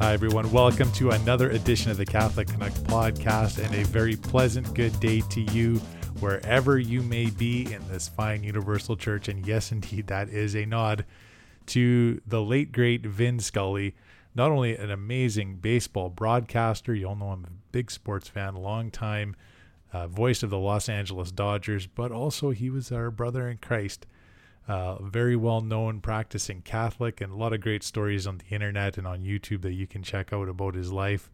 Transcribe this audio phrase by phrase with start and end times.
[0.00, 0.50] Hi, everyone.
[0.50, 5.20] Welcome to another edition of the Catholic Canuck podcast, and a very pleasant good day
[5.28, 5.76] to you
[6.20, 9.28] wherever you may be in this fine universal church.
[9.28, 11.04] And yes, indeed, that is a nod
[11.66, 13.94] to the late, great Vin Scully.
[14.34, 18.90] Not only an amazing baseball broadcaster, you all know I'm a big sports fan, long
[18.90, 19.36] time
[19.92, 24.06] uh, voice of the Los Angeles Dodgers, but also he was our brother in Christ
[24.70, 28.96] uh, very well known practicing Catholic, and a lot of great stories on the internet
[28.96, 31.28] and on YouTube that you can check out about his life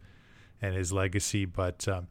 [0.59, 1.45] and his legacy.
[1.45, 2.07] But um,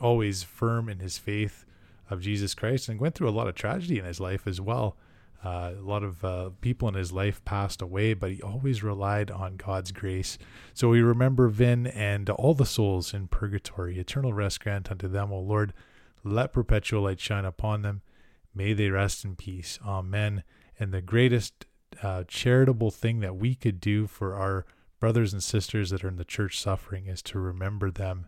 [0.00, 1.64] always firm in his faith
[2.08, 4.96] of Jesus Christ, and went through a lot of tragedy in his life as well.
[5.44, 9.32] Uh, a lot of uh, people in his life passed away, but he always relied
[9.32, 10.38] on God's grace.
[10.74, 13.98] So we remember Vin and all the souls in purgatory.
[13.98, 15.72] Eternal rest grant unto them, O Lord.
[16.22, 18.02] Let perpetual light shine upon them.
[18.54, 19.80] May they rest in peace.
[19.84, 20.44] Amen.
[20.78, 21.66] And the greatest
[22.02, 24.66] uh, charitable thing that we could do for our
[25.00, 28.26] brothers and sisters that are in the church suffering is to remember them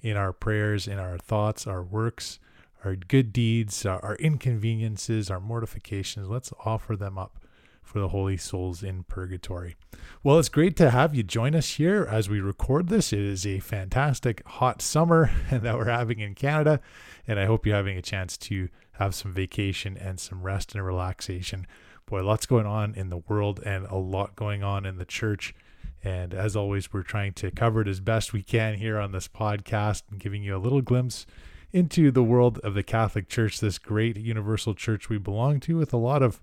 [0.00, 2.38] in our prayers, in our thoughts, our works,
[2.84, 6.28] our good deeds, our inconveniences, our mortifications.
[6.28, 7.38] Let's offer them up
[7.82, 9.76] for the holy souls in purgatory.
[10.22, 13.12] Well, it's great to have you join us here as we record this.
[13.12, 16.80] It is a fantastic hot summer that we're having in Canada,
[17.26, 20.84] and I hope you're having a chance to have some vacation and some rest and
[20.84, 21.66] relaxation
[22.10, 25.54] boy, lots going on in the world and a lot going on in the church.
[26.02, 29.28] And as always, we're trying to cover it as best we can here on this
[29.28, 31.24] podcast and giving you a little glimpse
[31.72, 35.92] into the world of the Catholic Church, this great universal church we belong to, with
[35.92, 36.42] a lot of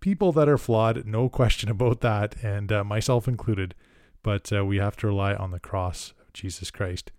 [0.00, 3.76] people that are flawed, no question about that, and uh, myself included.
[4.24, 7.12] But uh, we have to rely on the cross of Jesus Christ.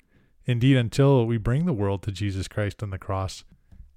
[0.45, 3.45] Indeed, until we bring the world to Jesus Christ on the cross,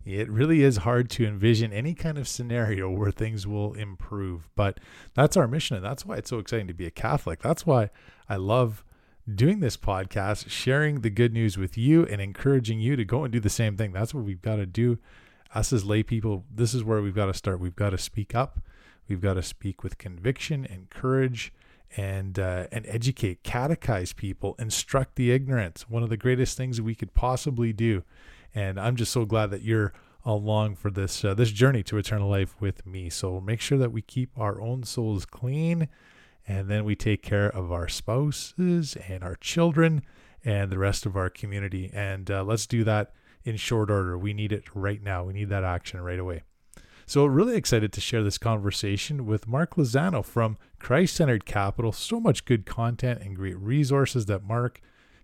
[0.04, 4.48] it really is hard to envision any kind of scenario where things will improve.
[4.54, 4.78] But
[5.14, 5.76] that's our mission.
[5.76, 7.40] And that's why it's so exciting to be a Catholic.
[7.40, 7.90] That's why
[8.28, 8.84] I love
[9.32, 13.32] doing this podcast, sharing the good news with you and encouraging you to go and
[13.32, 13.92] do the same thing.
[13.92, 14.98] That's what we've got to do.
[15.54, 17.60] Us as lay people, this is where we've got to start.
[17.60, 18.60] We've got to speak up.
[19.08, 21.52] We've got to speak with conviction and courage
[21.96, 25.84] and uh, and educate, catechize people, instruct the ignorant.
[25.88, 28.04] One of the greatest things we could possibly do
[28.54, 29.92] and I'm just so glad that you're
[30.24, 33.08] along for this uh, this journey to eternal life with me.
[33.08, 35.88] So make sure that we keep our own souls clean,
[36.46, 40.02] and then we take care of our spouses and our children
[40.44, 41.90] and the rest of our community.
[41.92, 43.12] And uh, let's do that
[43.44, 44.16] in short order.
[44.18, 45.24] We need it right now.
[45.24, 46.42] We need that action right away.
[47.06, 51.90] So, really excited to share this conversation with Marc Lozano from Christ Centered Capital.
[51.90, 54.80] So much good content and great resources that Marc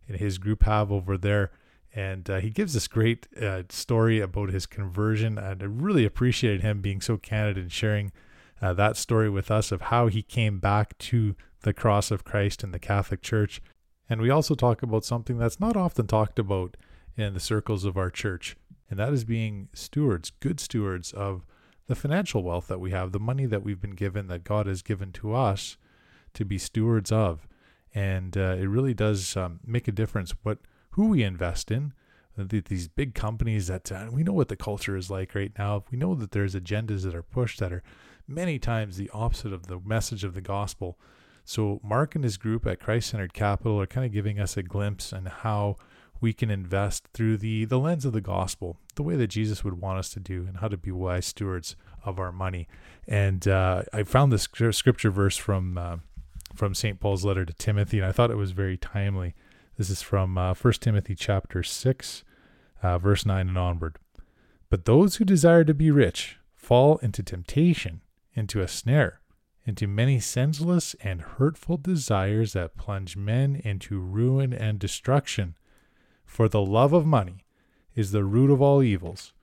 [0.09, 1.53] and his group have over there
[1.97, 5.39] and uh, he gives this great uh, story about his conversion.
[5.39, 8.12] And I really appreciated him being so candid and sharing
[8.61, 12.62] uh, that story with us of how he came back to the cross of Christ
[12.62, 13.62] in the Catholic Church.
[14.11, 16.77] And we also talk about something that's not often talked about
[17.17, 18.57] in the circles of our church,
[18.91, 21.47] and that is being stewards, good stewards of
[21.87, 24.83] the financial wealth that we have, the money that we've been given, that God has
[24.83, 25.78] given to us
[26.34, 27.49] to be stewards of.
[27.95, 30.59] And uh, it really does um, make a difference what
[30.97, 31.93] who we invest in.
[32.37, 35.84] These big companies that uh, we know what the culture is like right now.
[35.91, 37.83] We know that there's agendas that are pushed that are
[38.29, 40.99] many times the opposite of the message of the gospel.
[41.45, 44.62] So, Marc and his group at Christ Centered Capital are kind of giving us a
[44.62, 45.77] glimpse on how
[46.21, 49.81] we can invest through the, the lens of the gospel, the way that Jesus would
[49.81, 52.69] want us to do, and how to be wise stewards of our money.
[53.07, 55.97] And uh, I found this scripture verse from uh,
[56.55, 57.01] from St.
[57.01, 59.34] Paul's letter to Timothy, and I thought it was very timely.
[59.76, 62.25] This is from uh, 1 Timothy chapter 6,
[62.82, 63.98] uh, verse 9 and onward.
[64.70, 68.00] But those who desire to be rich fall into temptation,
[68.32, 69.20] into a snare,
[69.66, 75.56] into many senseless and hurtful desires that plunge men into ruin and destruction.
[76.25, 77.44] For the love of money
[77.94, 79.34] is the root of all evils.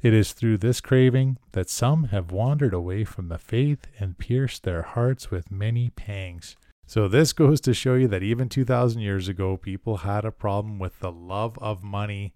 [0.00, 4.62] It is through this craving that some have wandered away from the faith and pierced
[4.62, 6.56] their hearts with many pangs.
[6.90, 10.80] So this goes to show you that even 2,000 years ago, people had a problem
[10.80, 12.34] with the love of money.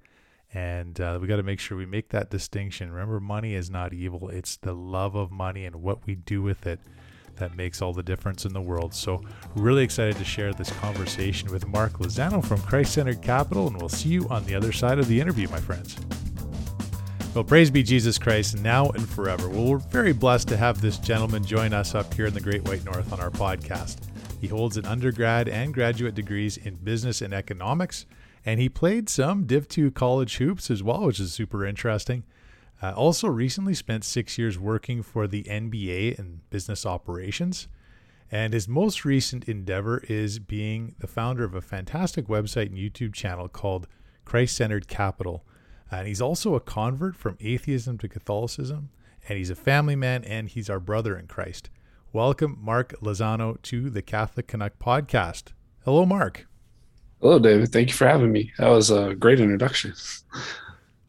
[0.53, 2.93] And uh, we got to make sure we make that distinction.
[2.93, 6.69] Remember, money is not evil, it's the love of money and what we do with
[6.69, 6.79] it
[7.35, 8.95] that makes all the difference in the world.
[8.95, 9.23] So,
[9.57, 13.89] really excited to share this conversation with Marc Lozano from Christ Centered Capital, and we'll
[13.89, 15.97] see you on the other side of the interview, my friends.
[17.35, 19.49] Well, praise be Jesus Christ now and forever.
[19.49, 22.63] Well, we're very blessed to have this gentleman join us up here in the Great
[22.69, 24.14] White North on our podcast.
[24.45, 28.05] He holds an undergrad and graduate degrees in business and economics,
[28.45, 32.25] and he played some Div 2 college hoops as well, which is super interesting.
[32.83, 37.69] Uh, also, recently spent six years working for the NBA in business operations.
[38.31, 43.15] And his most recent endeavor is being the founder of a fantastic website and YouTube
[43.15, 43.89] channel called
[44.27, 45.43] Christ Centered Capital.
[45.91, 48.91] And he's also a convert from atheism to Catholicism.
[49.27, 51.71] And he's a family man and he's our brother in Christ.
[52.15, 55.51] Welcome, Marc Lozano, to the Catholic Canuck podcast.
[55.85, 56.47] Hello, Marc.
[57.21, 57.73] Hello, David.
[57.73, 58.53] Thank you for having me.
[58.57, 59.95] That was a great introduction.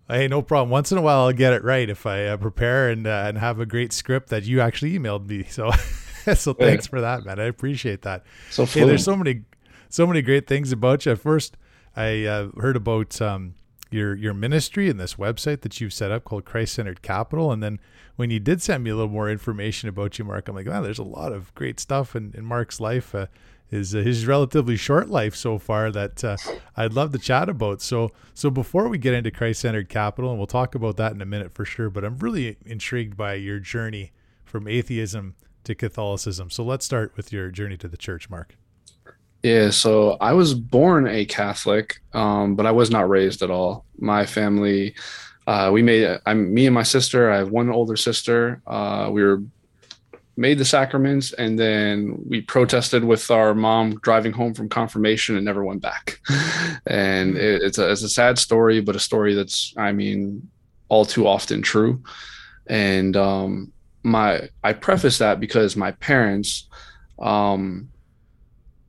[0.09, 0.71] Hey, no problem.
[0.71, 3.37] Once in a while, I'll get it right if I uh, prepare and uh, and
[3.37, 5.43] have a great script that you actually emailed me.
[5.47, 5.69] So,
[6.33, 6.89] so thanks yeah.
[6.89, 7.39] for that, man.
[7.39, 8.23] I appreciate that.
[8.49, 9.41] So, hey, there's so many,
[9.89, 11.11] so many great things about you.
[11.11, 11.55] At first,
[11.95, 13.53] I uh, heard about um,
[13.91, 17.61] your your ministry and this website that you've set up called Christ Centered Capital, and
[17.61, 17.79] then
[18.15, 20.81] when you did send me a little more information about you, Marc, I'm like, wow,
[20.81, 23.13] there's a lot of great stuff in, in Marc's life.
[23.13, 23.27] Uh,
[23.67, 26.37] his uh, his relatively short life so far that uh,
[26.77, 27.81] I'd love to chat about.
[27.81, 31.21] So so before we get into Christ centered capital, and we'll talk about that in
[31.21, 31.89] a minute for sure.
[31.89, 34.11] But I'm really intrigued by your journey
[34.43, 36.49] from atheism to Catholicism.
[36.49, 38.55] So let's start with your journey to the church, Marc.
[39.45, 43.85] Yeah, so I was born a Catholic, um, but I was not raised at all.
[43.99, 44.95] My family,
[45.45, 46.19] uh, we made.
[46.25, 47.29] I'm me and my sister.
[47.29, 48.59] I have one older sister.
[48.65, 49.43] Uh, we were
[50.35, 55.45] made the sacraments, and then we protested with our mom driving home from confirmation and
[55.45, 56.19] never went back.
[56.87, 57.37] and hmm.
[57.37, 60.49] it, it's a it's a sad story, but a story that's I mean
[60.89, 62.01] all too often true.
[62.65, 63.71] And um,
[64.01, 66.67] my I preface that because my parents.
[67.19, 67.89] Um,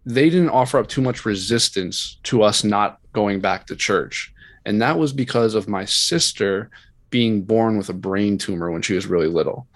[0.06, 4.32] they didn't offer up too much resistance to us not going back to church.
[4.64, 6.70] And that was because of my sister
[7.11, 9.67] being born with a brain tumor when she was really little.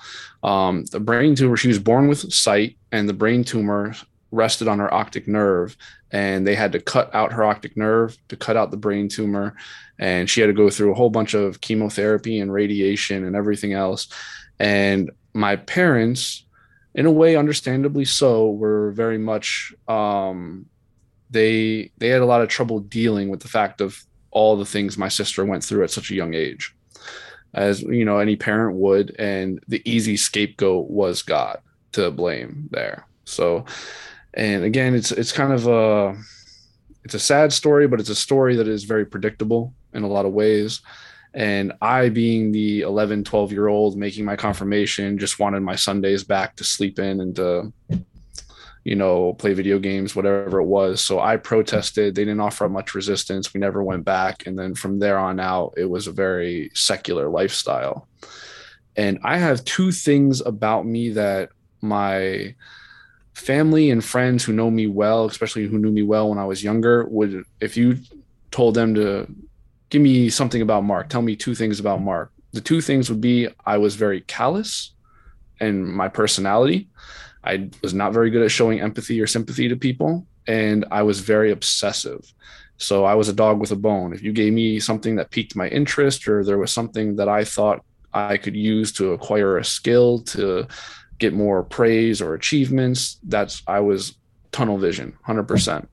[0.43, 3.95] Um, the brain tumor, she was born with sight, and the brain tumor
[4.31, 5.77] rested on her optic nerve.
[6.13, 9.57] And they had to cut out her optic nerve to cut out the brain tumor.
[9.99, 13.73] And she had to go through a whole bunch of chemotherapy and radiation and everything
[13.73, 14.09] else.
[14.59, 16.45] And my parents,
[16.95, 20.67] in a way, understandably so, were very much um,
[21.31, 24.99] they they had a lot of trouble dealing with the fact of all the things
[24.99, 26.75] my sister went through at such a young age.
[27.55, 31.61] As you know any parent would and the easy scapegoat was god
[31.93, 33.07] to blame there.
[33.25, 33.65] So
[34.35, 36.17] and again it's it's kind of a
[37.05, 40.27] it's a sad story but it's a story that is very predictable in a lot
[40.27, 40.83] of ways
[41.35, 46.25] and i being the 11 12 year old making my confirmation just wanted my sundays
[46.25, 47.73] back to sleep in and to
[48.85, 51.03] you know, play video games, whatever it was.
[51.03, 52.15] So I protested.
[52.15, 53.53] They didn't offer up much resistance.
[53.53, 54.47] We never went back.
[54.47, 58.09] And then from there on out, it was a very secular lifestyle.
[58.97, 61.51] And I have two things about me that
[61.83, 62.55] my
[63.35, 66.65] family and friends who know me well, especially who knew me well when I was
[66.65, 67.99] younger, would, if you
[68.51, 69.33] told them to
[69.91, 72.33] give me something about Marc, tell me two things about Marc.
[72.53, 74.93] The two things would be I was very callous
[75.61, 76.89] and my personality
[77.45, 81.21] I was not very good at showing empathy or sympathy to people, and I was
[81.21, 82.33] very obsessive.
[82.77, 84.13] So I was a dog with a bone.
[84.13, 87.45] If you gave me something that piqued my interest, or there was something that I
[87.45, 90.67] thought I could use to acquire a skill to
[91.19, 94.17] get more praise or achievements, that's I was
[94.53, 95.87] tunnel vision, 100%.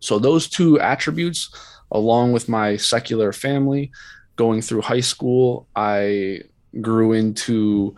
[0.00, 1.50] So those two attributes,
[1.90, 3.90] along with my secular family,
[4.36, 6.42] going through high school, I
[6.80, 7.96] grew into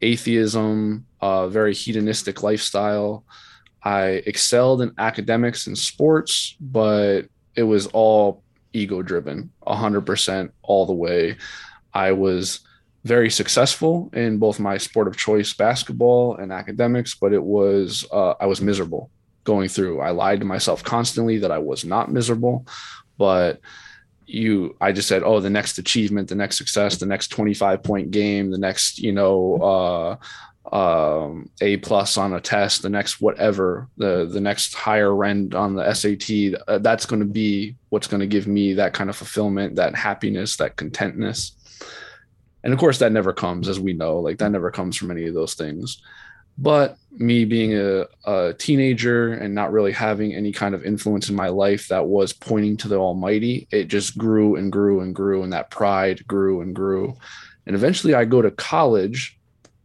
[0.00, 3.24] atheism, a very hedonistic lifestyle.
[3.82, 7.22] I excelled in academics and sports, but
[7.56, 8.42] it was all
[8.72, 11.36] ego driven, 100% all the way.
[11.92, 12.60] I was
[13.04, 18.34] very successful in both my sport of choice, basketball and academics, but it was, uh,
[18.40, 19.10] I was miserable
[19.44, 20.00] going through.
[20.00, 22.66] I lied to myself constantly that I was not miserable,
[23.20, 23.60] but
[24.24, 28.10] you i just said oh the next achievement the next success the next 25 point
[28.10, 30.16] game the next you know uh
[30.72, 35.74] um, a plus on a test the next whatever the the next higher end on
[35.74, 36.30] the sat
[36.68, 39.96] uh, that's going to be what's going to give me that kind of fulfillment that
[39.96, 41.56] happiness that contentness.
[42.62, 45.26] And of course that never comes as we know like that never comes from any
[45.26, 46.02] of those things
[46.58, 51.34] but me being a, a, teenager and not really having any kind of influence in
[51.34, 55.42] my life that was pointing to the Almighty, it just grew and grew and grew,
[55.42, 57.16] and that pride grew and grew.
[57.66, 59.38] And eventually I go to college.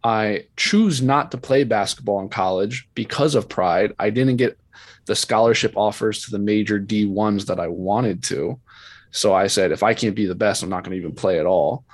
[0.03, 3.93] I choose not to play basketball in college because of pride.
[3.97, 4.57] I didn't get
[5.05, 8.59] the scholarship offers to the major D1s that I wanted to.
[9.11, 11.39] So I said, if I can't be the best, I'm not going to even play
[11.39, 11.85] at all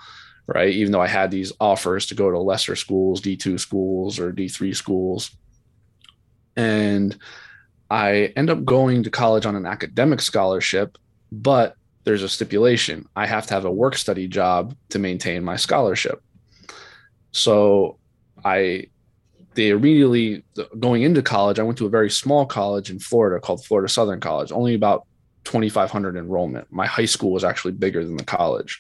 [0.48, 0.74] right?
[0.74, 4.76] Even though I had these offers to go to lesser schools, D2 schools or D3
[4.76, 5.32] schools.
[6.56, 7.18] And
[7.90, 10.98] I end up going to college on an academic scholarship,
[11.32, 13.08] but there's a stipulation.
[13.16, 16.22] I have to have a work study job to maintain my scholarship.
[17.32, 17.98] So
[18.44, 18.88] I
[19.54, 20.44] they immediately
[20.80, 24.20] going into college, I went to a very small college in Florida called Florida Southern
[24.20, 25.06] College, only about
[25.44, 26.68] 2,500 enrollment.
[26.72, 28.80] My high school was actually bigger than the college,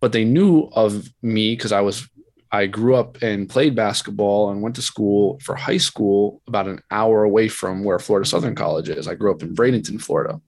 [0.00, 2.08] but they knew of me because I was
[2.50, 6.80] I grew up and played basketball and went to school for high school about an
[6.90, 9.06] hour away from where Florida Southern College is.
[9.06, 10.40] I grew up in Bradenton, Florida.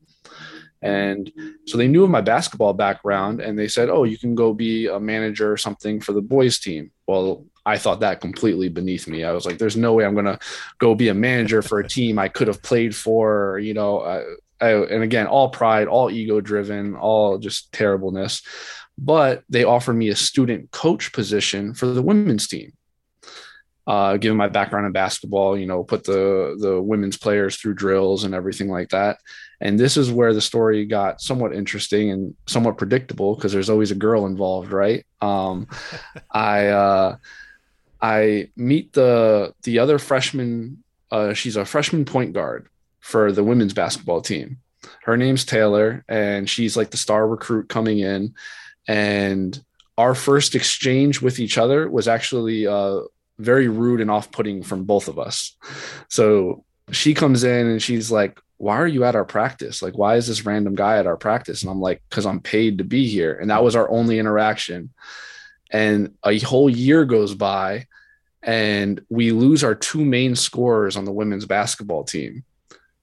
[0.82, 1.30] And
[1.66, 4.86] so they knew of my basketball background and they said, Oh, you can go be
[4.86, 6.90] a manager or something for the boys team.
[7.06, 9.22] Well, I thought that completely beneath me.
[9.22, 10.38] I was like, there's no way I'm going to
[10.78, 13.98] go be a manager for a team I could have played for, you know.
[13.98, 14.24] Uh,
[14.62, 18.42] I, and again, all pride, all ego driven, all just terribleness
[19.00, 22.72] but they offered me a student coach position for the women's team.
[23.86, 28.24] Uh, given my background in basketball, you know, put the the women's players through drills
[28.24, 29.18] and everything like that.
[29.60, 33.90] And this is where the story got somewhat interesting and somewhat predictable because there's always
[33.90, 35.04] a girl involved, right?
[35.22, 35.66] Um,
[36.30, 37.16] I uh,
[38.02, 40.84] I meet the the other freshman.
[41.10, 42.68] Uh, she's a freshman point guard
[43.00, 44.58] for the women's basketball team.
[45.02, 48.34] Her name's Taylor, and she's like the star recruit coming in
[48.90, 49.62] and
[49.96, 53.02] our first exchange with each other was actually uh,
[53.38, 55.56] very rude and off-putting from both of us.
[56.08, 59.80] So she comes in and she's like, "Why are you at our practice?
[59.80, 62.78] Like, why is this random guy at our practice?" And I'm like, "Cause I'm paid
[62.78, 64.90] to be here." And that was our only interaction.
[65.70, 67.86] And a whole year goes by,
[68.42, 72.42] and we lose our two main scorers on the women's basketball team.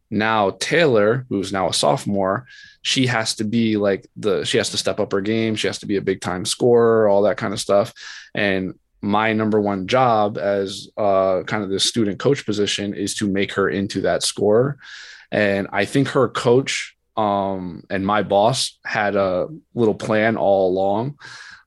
[0.10, 2.48] Now Taylor, who's now a sophomore,
[2.82, 5.56] she has to be like the she has to step up her game.
[5.56, 7.94] She has to be a big time scorer, all that kind of stuff.
[8.34, 13.28] And my number one job as uh, kind of the student coach position is to
[13.28, 14.78] make her into that scorer.
[15.32, 21.18] And I think her coach um, and my boss had a little plan all along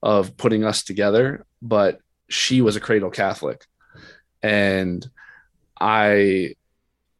[0.02, 3.66] of putting us together, but she was a cradle Catholic,
[4.42, 5.06] and
[5.78, 6.54] I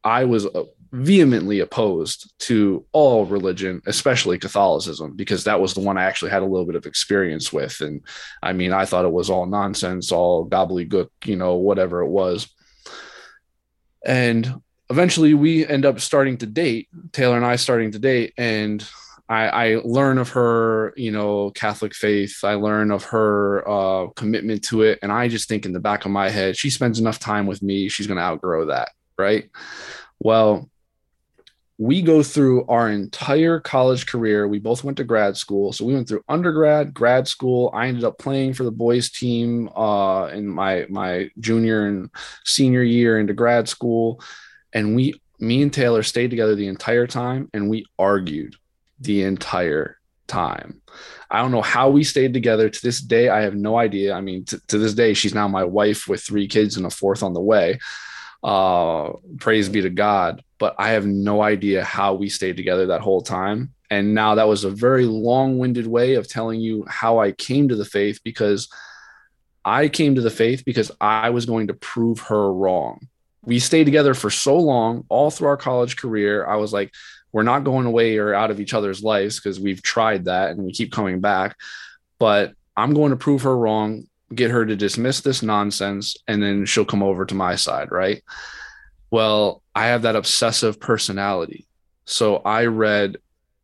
[0.03, 0.47] I was
[0.91, 6.41] vehemently opposed to all religion, especially Catholicism, because that was the one I actually had
[6.41, 7.79] a little bit of experience with.
[7.81, 8.01] And
[8.43, 12.47] I mean, I thought it was all nonsense, all gobbledygook, you know, whatever it was.
[14.05, 18.33] And eventually we end up starting to date, Taylor and I starting to date.
[18.37, 18.85] And
[19.29, 22.43] I, I learn of her, you know, Catholic faith.
[22.43, 24.99] I learn of her uh, commitment to it.
[25.01, 27.63] And I just think in the back of my head, she spends enough time with
[27.63, 28.89] me, she's going to outgrow that.
[29.17, 29.49] Right.
[30.19, 30.69] Well,
[31.81, 34.47] we go through our entire college career.
[34.47, 35.73] We both went to grad school.
[35.73, 37.71] So we went through undergrad, grad school.
[37.73, 42.11] I ended up playing for the boys team uh, in my my junior and
[42.45, 44.21] senior year into grad school.
[44.71, 48.55] And we, me and Taylor stayed together the entire time and we argued
[48.99, 49.97] the entire
[50.27, 50.83] time.
[51.31, 53.29] I don't know how we stayed together to this day.
[53.29, 54.13] I have no idea.
[54.13, 56.91] I mean, t- to this day, she's now my wife with three kids and a
[56.91, 57.79] fourth on the way.
[58.43, 63.01] Uh, praise be to God but I have no idea how we stayed together that
[63.01, 63.73] whole time.
[63.89, 67.69] And now that was a very long winded way of telling you how I came
[67.69, 68.69] to the faith because
[69.65, 73.07] I came to the faith because I was going to prove her wrong.
[73.43, 76.45] We stayed together for so long, all through our college career.
[76.45, 76.93] I was like,
[77.31, 80.63] we're not going away or out of each other's lives because we've tried that and
[80.63, 81.55] we keep coming back.
[82.19, 86.65] But I'm going to prove her wrong, get her to dismiss this nonsense, and then
[86.65, 87.91] she'll come over to my side.
[87.91, 88.23] Right.
[89.09, 91.67] Well, I have that obsessive personality.
[92.05, 93.17] So I read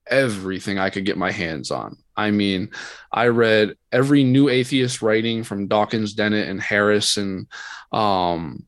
[0.10, 1.98] everything I could get my hands on.
[2.16, 2.70] I mean,
[3.12, 7.48] I read every new atheist writing from Dawkins, Dennett, and Harris, and
[7.92, 8.66] um,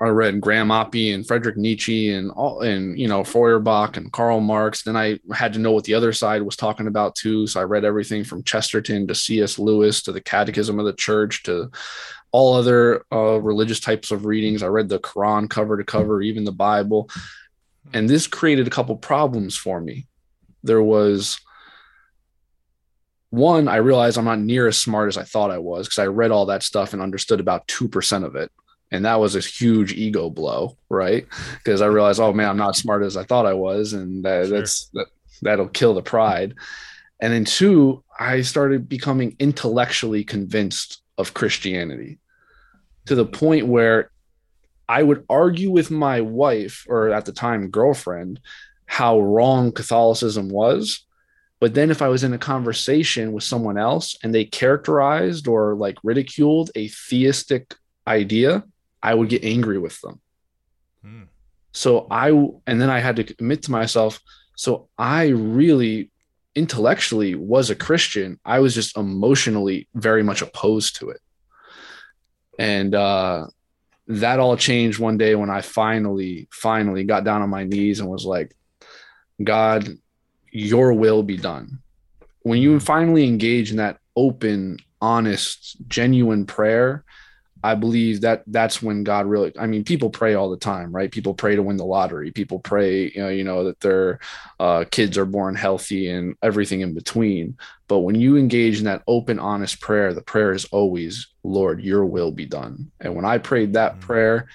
[0.00, 4.40] I read Graham Oppy and Friedrich Nietzsche and all, and you know Feuerbach and Karl
[4.40, 4.82] Marx.
[4.82, 7.48] Then I had to know what the other side was talking about too.
[7.48, 9.58] So I read everything from Chesterton to C.S.
[9.58, 11.70] Lewis to the Catechism of the Church to
[12.30, 14.62] all other uh, religious types of readings.
[14.62, 17.10] I read the Quran cover to cover, even the Bible.
[17.92, 20.06] And this created a couple problems for me.
[20.62, 21.40] There was
[23.30, 26.06] one, I realized I'm not near as smart as I thought I was because I
[26.06, 28.50] read all that stuff and understood about 2% of it.
[28.90, 31.26] And that was a huge ego blow, right?
[31.58, 33.92] Because I realized, oh man, I'm not as smart as I thought I was.
[33.92, 34.58] And that, sure.
[34.58, 35.06] that's that,
[35.42, 36.54] that'll kill the pride.
[37.20, 42.18] And then two, I started becoming intellectually convinced of Christianity
[43.06, 44.10] to the point where
[44.88, 48.40] I would argue with my wife, or at the time, girlfriend,
[48.86, 51.04] how wrong Catholicism was.
[51.60, 55.74] But then if I was in a conversation with someone else and they characterized or
[55.74, 57.74] like ridiculed a theistic
[58.06, 58.64] idea,
[59.02, 60.20] I would get angry with them.
[61.02, 61.22] Hmm.
[61.72, 62.30] So I,
[62.66, 64.20] and then I had to admit to myself,
[64.56, 66.10] so I really
[66.54, 68.40] intellectually was a Christian.
[68.44, 71.20] I was just emotionally very much opposed to it.
[72.58, 73.46] And uh,
[74.08, 78.08] that all changed one day when I finally, finally got down on my knees and
[78.08, 78.56] was like,
[79.42, 79.88] God,
[80.50, 81.78] your will be done.
[82.40, 87.04] When you finally engage in that open, honest, genuine prayer,
[87.64, 91.10] I believe that that's when God really, I mean, people pray all the time, right?
[91.10, 92.30] People pray to win the lottery.
[92.30, 94.20] People pray, you know, you know that their
[94.60, 97.56] uh, kids are born healthy and everything in between.
[97.88, 102.06] But when you engage in that open, honest prayer, the prayer is always, Lord, your
[102.06, 102.92] will be done.
[103.00, 104.00] And when I prayed that mm-hmm.
[104.02, 104.48] prayer,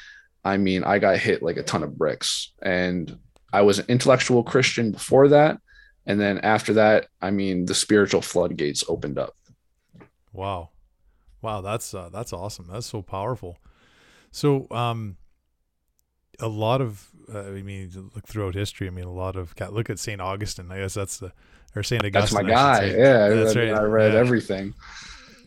[0.46, 2.54] I mean, I got hit like a ton of bricks.
[2.62, 3.18] And
[3.52, 5.60] I was an intellectual Christian before that.
[6.06, 9.36] And then after that, I mean, the spiritual floodgates opened up.
[10.34, 10.70] Wow.
[11.44, 12.68] Wow, that's uh, that's awesome.
[12.72, 13.58] That's so powerful.
[14.32, 15.18] So, um,
[16.40, 18.88] a lot of, uh, I mean, look throughout history.
[18.88, 20.72] I mean, a lot of look at Saint Augustine.
[20.72, 21.34] I guess that's the
[21.76, 22.22] or Saint Augustine.
[22.22, 22.86] That's my guy.
[22.86, 23.74] Yeah, that's right.
[23.74, 24.20] I read yeah.
[24.20, 24.74] everything.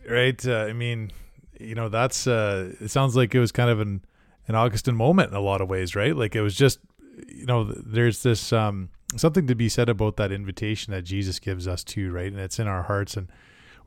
[0.08, 0.46] Right.
[0.46, 1.10] Uh, I mean,
[1.58, 2.26] you know, that's.
[2.26, 4.04] Uh, it sounds like it was kind of an
[4.48, 6.14] an Augustine moment in a lot of ways, right?
[6.14, 6.78] Like it was just,
[7.26, 11.66] you know, there's this um something to be said about that invitation that Jesus gives
[11.66, 12.30] us too, right?
[12.30, 13.28] And it's in our hearts and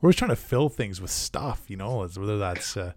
[0.00, 2.92] we're always trying to fill things with stuff, you know, whether that's, uh,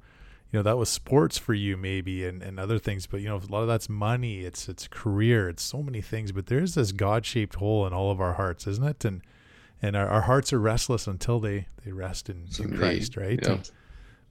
[0.51, 3.37] you know, that was sports for you maybe and, and other things, but you know,
[3.37, 6.91] a lot of that's money, it's, it's career, it's so many things, but there's this
[6.91, 9.03] God shaped hole in all of our hearts, isn't it?
[9.03, 9.21] And,
[9.81, 13.39] and our, our hearts are restless until they, they rest in, in Christ, right?
[13.41, 13.51] Yeah.
[13.51, 13.71] And,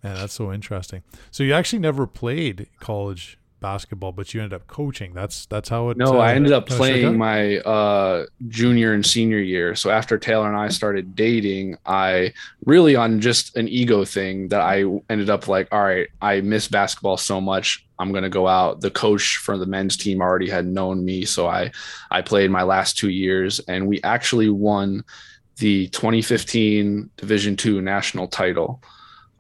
[0.02, 1.02] man, that's so interesting.
[1.30, 5.14] So you actually never played college basketball, but you ended up coaching.
[5.14, 5.97] That's that's how it.
[5.97, 9.75] No, uh, I ended up playing my uh, junior and senior year.
[9.75, 12.35] So after Taylor and I started dating, I
[12.66, 16.69] really on just an ego thing that I ended up like, all right, I miss
[16.69, 17.87] basketball so much.
[17.99, 18.83] I'm gonna go out.
[18.83, 21.71] The coach for the men's team already had known me, so I
[22.11, 25.04] I played my last two years, and we actually won
[25.57, 28.83] the 2015 Division two national title.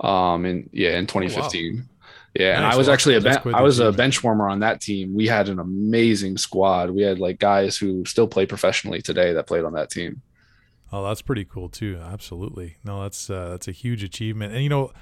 [0.00, 1.72] Um, and yeah, in 2015.
[1.74, 1.84] Oh, wow.
[2.34, 5.14] Yeah, and I was actually a ben- I was a bench warmer on that team.
[5.14, 6.90] We had an amazing squad.
[6.90, 10.22] We had like guys who still play professionally today that played on that team.
[10.90, 11.98] Oh, that's pretty cool too.
[12.02, 12.76] Absolutely.
[12.84, 14.54] No, that's uh, that's a huge achievement.
[14.54, 14.92] And you know,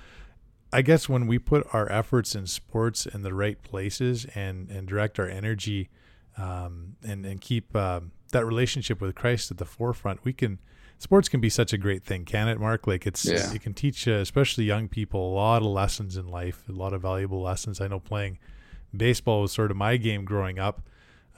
[0.73, 4.89] I guess when we put our efforts in sports in the right places and and
[4.89, 5.89] direct our energy
[6.37, 8.01] um, and and keep uh,
[8.33, 10.59] that relationship with Christ at the forefront, we can
[11.01, 12.87] sports can be such a great thing, can it, Marc?
[12.87, 13.53] Like it's yeah.
[13.53, 16.93] it can teach, uh, especially young people, a lot of lessons in life, a lot
[16.93, 17.81] of valuable lessons.
[17.81, 18.39] I know playing
[18.97, 20.83] baseball was sort of my game growing up,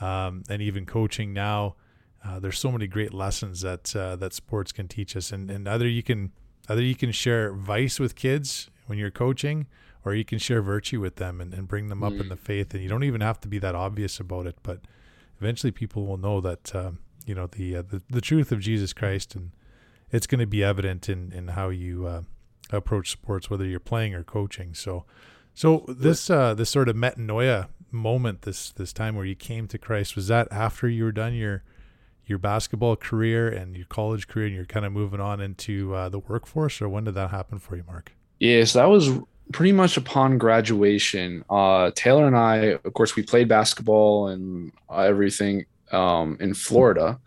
[0.01, 1.77] um, and even coaching now.
[2.25, 5.69] Uh, there's so many great lessons that uh, that sports can teach us, and and
[5.69, 6.33] either you can
[6.69, 9.67] either you can share vice with kids when you're coaching,
[10.05, 12.21] or you can share virtue with them and, and bring them up mm.
[12.21, 12.75] in the faith.
[12.75, 14.81] And you don't even have to be that obvious about it, but
[15.41, 18.93] eventually people will know that um, you know the uh, the, the truth of Jesus
[18.93, 19.53] Christ, and
[20.11, 22.23] it's going to be evident in in how you uh,
[22.71, 24.75] approach sports, whether you're playing or coaching.
[24.75, 25.05] So,
[25.55, 29.79] so this uh, this sort of metanoia moment, this this time where you came to
[29.79, 31.63] Christ, was that after you were done your
[32.25, 36.09] your basketball career and your college career, and you're kind of moving on into uh,
[36.09, 38.13] the workforce, or when did that happen for you, Marc?
[38.39, 39.11] Yes, that was
[39.53, 41.45] pretty much upon graduation.
[41.51, 47.19] Uh, Taylor and I, of course, we played basketball and everything um, in Florida,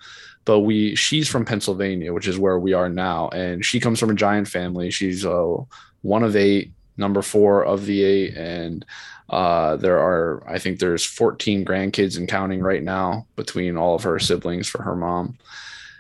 [0.46, 4.10] but we she's from Pennsylvania, which is where we are now, and she comes from
[4.10, 4.92] a giant family.
[4.92, 5.58] She's uh,
[6.02, 8.86] one of eight, number four of the eight, and
[9.30, 14.04] uh, there are I think there's 14 grandkids and counting right now between all of
[14.04, 15.38] her siblings for her mom.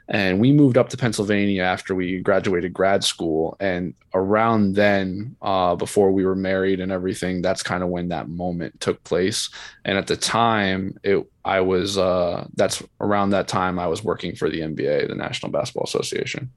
[0.07, 3.57] And we moved up to Pennsylvania after we graduated grad school.
[3.59, 8.29] And around then, uh, before we were married and everything, that's kind of when that
[8.29, 9.49] moment took place.
[9.83, 14.35] And at the time, it I was uh, that's around that time I was working
[14.35, 16.51] for the NBA, the National Basketball Association.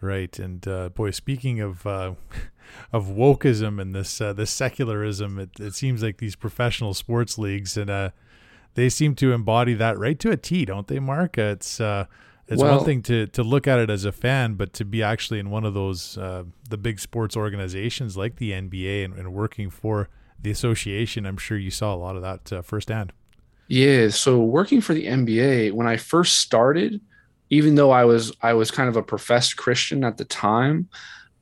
[0.00, 2.14] Right, and uh, boy, speaking of uh,
[2.92, 7.76] of wokeism and this uh, this secularism, it, it seems like these professional sports leagues
[7.76, 8.10] and uh,
[8.74, 11.38] they seem to embody that right to a T, don't they, Marc?
[11.38, 12.06] It's uh,
[12.48, 15.02] it's well, one thing to to look at it as a fan, but to be
[15.02, 19.32] actually in one of those uh, the big sports organizations like the NBA and, and,
[19.32, 20.08] working for
[20.40, 23.12] the association, I'm sure you saw a lot of that uh, firsthand.
[23.68, 27.00] Yeah, so working for the NBA when I first started,
[27.50, 30.88] even though I was I was kind of a professed Christian at the time,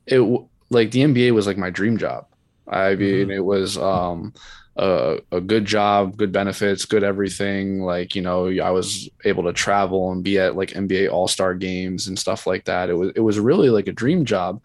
[0.07, 0.21] it
[0.69, 2.27] like the NBA was like my dream job.
[2.71, 3.31] I mean, mm-hmm.
[3.33, 4.33] it was um
[4.77, 7.83] a, a good job, good benefits, good everything.
[7.83, 11.55] Like, you know, I was able to travel and be at like NBA All Star
[11.55, 12.89] games and stuff like that.
[12.89, 14.63] It was, it was really like a dream job.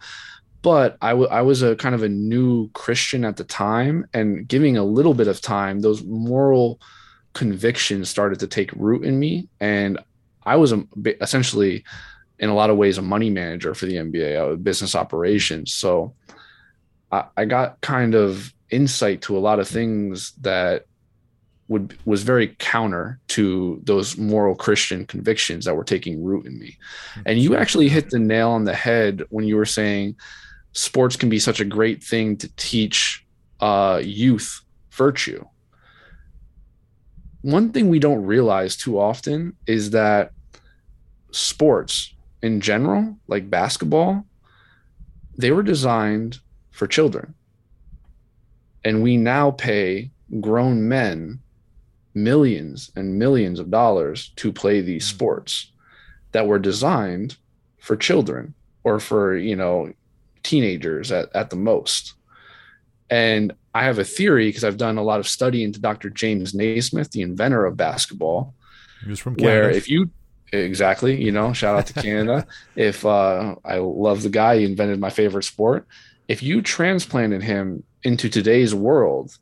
[0.62, 4.48] But I, w- I was a kind of a new Christian at the time, and
[4.48, 6.80] giving a little bit of time, those moral
[7.34, 9.48] convictions started to take root in me.
[9.60, 9.98] And
[10.44, 10.84] I was a,
[11.20, 11.84] essentially,
[12.38, 15.72] in a lot of ways, a money manager for the NBA, I was business operations.
[15.72, 16.14] So
[17.12, 20.86] I, I got kind of insight to a lot of things that
[21.68, 26.78] would was very counter to those moral Christian convictions that were taking root in me.
[27.24, 30.16] And you actually hit the nail on the head when you were saying
[30.72, 33.26] sports can be such a great thing to teach
[33.60, 34.60] uh, youth
[34.92, 35.44] virtue.
[37.42, 40.32] One thing we don't realize too often is that
[41.32, 44.24] sports in general, like basketball,
[45.38, 46.40] they were designed
[46.76, 47.34] for children.
[48.84, 50.10] And we now pay
[50.40, 51.40] grown men
[52.14, 55.10] millions and millions of dollars to play these mm.
[55.10, 55.70] sports
[56.32, 57.36] that were designed
[57.78, 59.92] for children or for you know
[60.42, 62.14] teenagers at, at the most
[63.10, 66.54] and i have a theory because i've done a lot of study into dr james
[66.54, 68.54] naismith the inventor of basketball
[69.04, 69.60] he was from Canada.
[69.60, 70.10] where if you
[70.52, 74.98] exactly you know shout out to canada if uh, i love the guy he invented
[74.98, 75.86] my favorite sport
[76.28, 79.38] if you transplanted him into today's world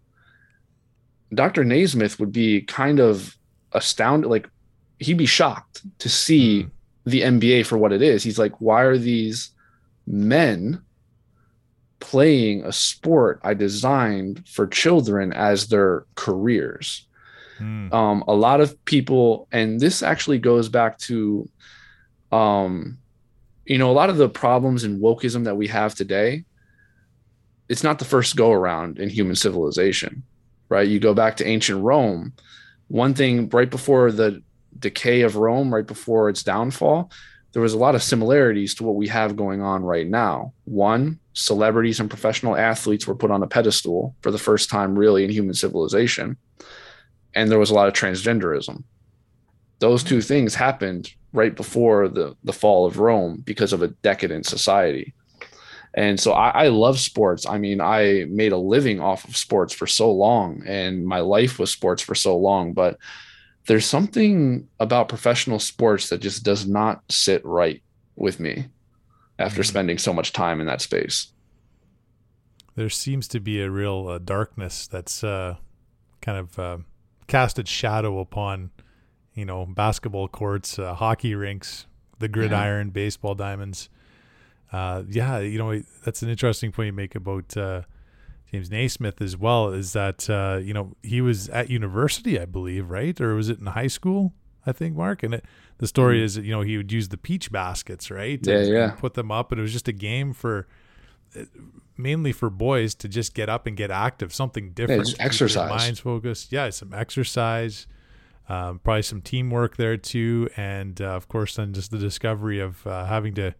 [1.34, 1.64] Dr.
[1.64, 3.36] Naismith would be kind of
[3.72, 4.48] astounded, like
[4.98, 6.70] he'd be shocked to see mm.
[7.04, 8.22] the NBA for what it is.
[8.22, 9.50] He's like, why are these
[10.06, 10.82] men
[12.00, 17.06] playing a sport I designed for children as their careers?
[17.58, 17.92] Mm.
[17.92, 21.48] Um, a lot of people, and this actually goes back to,
[22.32, 22.98] um,
[23.64, 26.44] you know, a lot of the problems in wokeism that we have today.
[27.74, 30.22] It's not the first go around in human civilization
[30.68, 30.88] right?
[30.88, 32.32] You go back to ancient Rome.
[32.88, 34.42] One thing right before the
[34.78, 37.10] decay of Rome, right before its downfall,
[37.52, 40.52] there was a lot of similarities to what we have going on right now.
[40.64, 45.22] One, celebrities and professional athletes were put on a pedestal for the first time, really,
[45.22, 46.36] in human civilization.
[47.34, 48.82] And there was a lot of transgenderism.
[49.78, 54.46] Those two things happened right before the, the fall of Rome because of a decadent
[54.46, 55.14] society.
[55.94, 57.46] And so I, I, love sports.
[57.46, 61.58] I mean, I made a living off of sports for so long, and my life
[61.58, 62.72] was sports for so long.
[62.72, 62.98] But
[63.66, 67.80] there's something about professional sports that just does not sit right
[68.16, 68.66] with me
[69.38, 69.68] after mm-hmm.
[69.68, 71.32] spending so much time in that space.
[72.74, 75.56] There seems to be a real uh, darkness that's uh,
[76.20, 76.78] kind of uh,
[77.28, 78.72] cast its shadow upon,
[79.32, 81.86] you know, basketball courts, uh, hockey rinks,
[82.18, 82.92] the gridiron, yeah.
[82.92, 83.88] baseball diamonds
[84.74, 87.82] uh, yeah, you know, that's an interesting point you make about uh,
[88.50, 89.68] James Naismith as well.
[89.68, 93.60] Is that uh, you know he was at university, I believe, right, or was it
[93.60, 94.32] in high school?
[94.66, 95.44] I think Marc, and it,
[95.78, 96.24] the story mm-hmm.
[96.24, 98.40] is that you know he would use the peach baskets, right?
[98.42, 98.90] Yeah, and, yeah.
[98.90, 100.66] And put them up, and it was just a game for
[101.38, 101.44] uh,
[101.96, 106.00] mainly for boys to just get up and get active, something different, yeah, exercise, minds
[106.00, 106.50] focused.
[106.50, 107.86] Yeah, some exercise.
[108.48, 112.84] Um, probably some teamwork there too, and uh, of course, then just the discovery of
[112.88, 113.54] uh, having to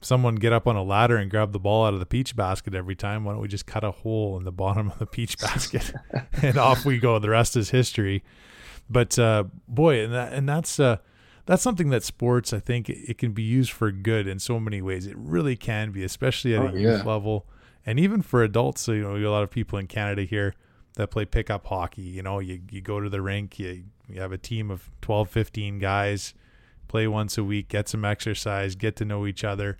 [0.00, 2.74] someone get up on a ladder and grab the ball out of the peach basket
[2.74, 3.24] every time.
[3.24, 5.92] Why don't we just cut a hole in the bottom of the peach basket
[6.42, 7.18] and off we go?
[7.18, 8.24] The rest is history.
[8.88, 10.96] But uh, boy, and that, and that's uh,
[11.46, 14.82] that's something that sports I think it, can be used for good in so many
[14.82, 15.06] ways.
[15.06, 17.10] It really can be, especially at oh, a youth yeah.
[17.10, 17.46] level,
[17.86, 18.80] and even for adults.
[18.80, 20.54] So you know, a lot of people in Canada here
[20.94, 22.02] that play pickup hockey.
[22.02, 25.30] You know, you you go to the rink, you you have a team of 12,
[25.30, 26.34] 15 guys,
[26.88, 29.78] play once a week, get some exercise, get to know each other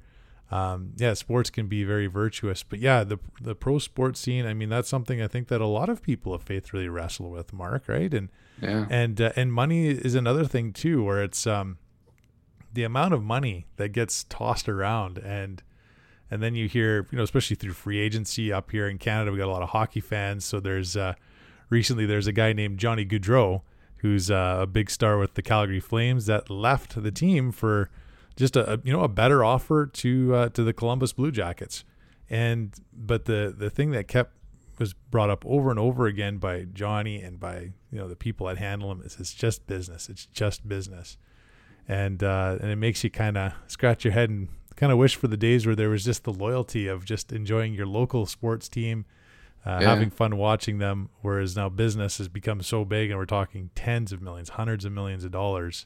[0.51, 2.63] um, yeah, sports can be very virtuous.
[2.63, 4.47] But yeah, the the pro sports scene.
[4.47, 7.31] I mean, that's something I think that a lot of people of faith really wrestle
[7.31, 7.89] with, Marc.
[7.89, 8.13] Right?
[8.13, 8.29] And
[8.61, 11.79] yeah, and uh, and money is another thing too, where it's um,
[12.73, 15.63] the amount of money that gets tossed around, and
[16.31, 19.39] and then you hear, you know, especially through free agency up here in Canada, we
[19.39, 20.45] got a lot of hockey fans.
[20.45, 21.15] So there's uh,
[21.69, 23.63] recently there's a guy named Johnny Gaudreau
[23.99, 27.91] who's uh, a big star with the Calgary Flames that left the team for
[28.37, 31.85] just a, you know a better offer to uh, to the Columbus Blue Jackets.
[32.29, 34.35] And but the the thing that kept
[34.79, 38.47] was brought up over and over again by Johnny and by you know the people
[38.47, 40.09] that handle him is it's just business.
[40.09, 41.19] It's just business,
[41.87, 45.17] and uh, and it makes you kind of scratch your head and kind of wish
[45.17, 48.69] for the days where there was just the loyalty of just enjoying your local sports
[48.69, 49.05] team,
[49.67, 49.89] uh, yeah.
[49.89, 51.11] having fun watching them.
[51.21, 54.93] Whereas now business has become so big, and we're talking tens of millions, hundreds of
[54.93, 55.85] millions of dollars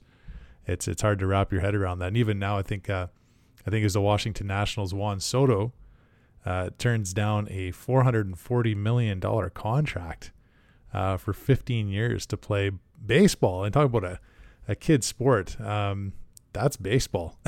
[0.66, 2.08] it's it's hard to wrap your head around that.
[2.08, 3.08] And even now, I think uh,
[3.66, 5.72] I think as the Washington Nationals Juan Soto
[6.44, 10.32] uh, turns down a 440 million dollar contract
[10.92, 12.70] uh, for 15 years to play
[13.04, 13.64] baseball.
[13.64, 14.20] And talk about a
[14.68, 15.60] a kid sport.
[15.60, 16.12] Um,
[16.52, 17.38] that's baseball.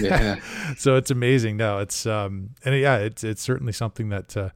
[0.00, 0.36] yeah.
[0.76, 1.56] so it's amazing.
[1.56, 4.50] No, it's um, and yeah, it's it's certainly something that uh,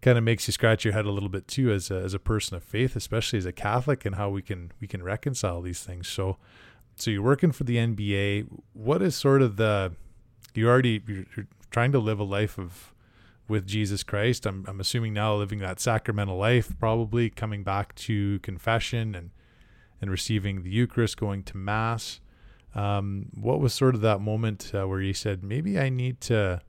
[0.00, 2.18] kind of makes you scratch your head a little bit too as a, as a
[2.18, 5.82] person of faith, especially as a Catholic, and how we can we can reconcile these
[5.82, 6.08] things.
[6.08, 6.38] So
[7.00, 8.46] so you're working for the NBA.
[8.72, 9.92] What is sort of the
[10.54, 12.92] you already you're, you're trying to live a life of
[13.48, 14.46] with Jesus Christ.
[14.46, 19.30] I'm, I'm assuming now living that sacramental life, probably coming back to confession and
[20.00, 22.20] and receiving the Eucharist, going to Mass.
[22.74, 26.60] Um, what was sort of that moment uh, where you said, maybe I need to,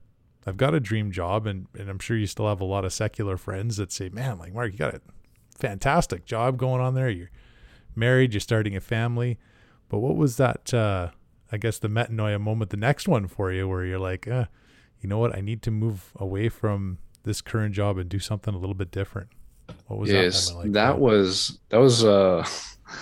[0.45, 2.93] I've got a dream job, and, and I'm sure you still have a lot of
[2.93, 5.01] secular friends that say, man, like, Marc, you got a
[5.57, 7.09] fantastic job going on there.
[7.09, 7.29] You're
[7.95, 9.37] married, you're starting a family.
[9.89, 11.09] But what was that, uh,
[11.51, 14.45] I guess, the metanoia moment, the next one for you, where you're like, uh,
[15.01, 18.53] you know what, I need to move away from this current job and do something
[18.53, 19.29] a little bit different?
[19.87, 20.71] What was yes, that like?
[20.73, 22.45] That was, that was, uh,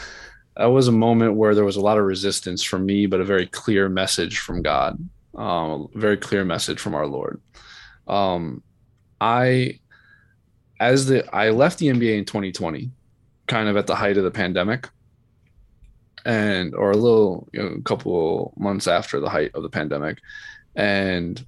[0.57, 3.25] that was a moment where there was a lot of resistance from me, but a
[3.25, 4.97] very clear message from God,
[5.35, 7.41] um, a very clear message from our Lord.
[8.07, 8.63] Um,
[9.19, 9.79] I,
[10.79, 12.91] as the I left the NBA in 2020,
[13.47, 14.89] kind of at the height of the pandemic,
[16.25, 20.19] and or a little, you know, couple months after the height of the pandemic,
[20.75, 21.45] and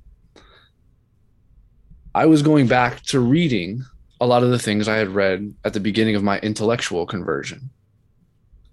[2.15, 3.83] I was going back to reading
[4.21, 7.69] a lot of the things I had read at the beginning of my intellectual conversion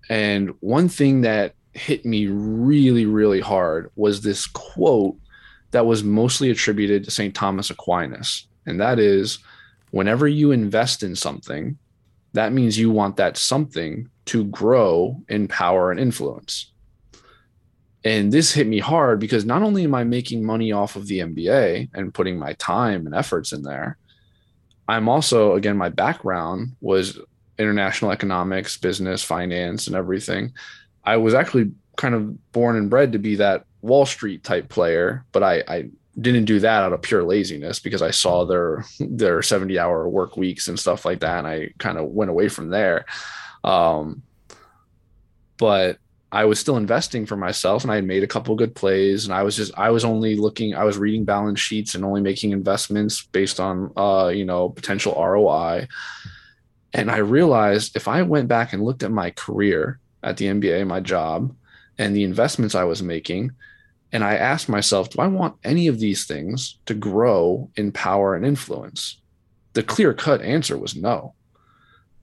[0.08, 5.16] and one thing that hit me really, really hard was this quote
[5.72, 7.34] that was mostly attributed to St.
[7.34, 8.46] Thomas Aquinas.
[8.66, 9.38] And that is
[9.90, 11.76] whenever you invest in something,
[12.32, 16.72] that means you want that something to grow in power and influence.
[18.04, 21.20] And this hit me hard because not only am I making money off of the
[21.20, 23.98] NBA and putting my time and efforts in there,
[24.88, 27.18] I'm also, again, my background was
[27.58, 30.52] international economics, business, finance, and everything.
[31.04, 35.24] I was actually kind of born and bred to be that Wall Street type player,
[35.32, 39.42] but I, I didn't do that out of pure laziness because I saw their their
[39.42, 41.38] 70 hour work weeks and stuff like that.
[41.38, 43.04] And I kind of went away from there.
[43.66, 44.22] Um,
[45.58, 45.98] but
[46.32, 49.34] I was still investing for myself and I had made a couple good plays and
[49.34, 52.50] I was just I was only looking I was reading balance sheets and only making
[52.50, 55.86] investments based on uh you know potential ROI
[56.96, 60.86] and I realized if I went back and looked at my career at the NBA,
[60.86, 61.54] my job,
[61.98, 63.52] and the investments I was making,
[64.12, 68.34] and I asked myself, do I want any of these things to grow in power
[68.34, 69.20] and influence?
[69.74, 71.34] The clear cut answer was no.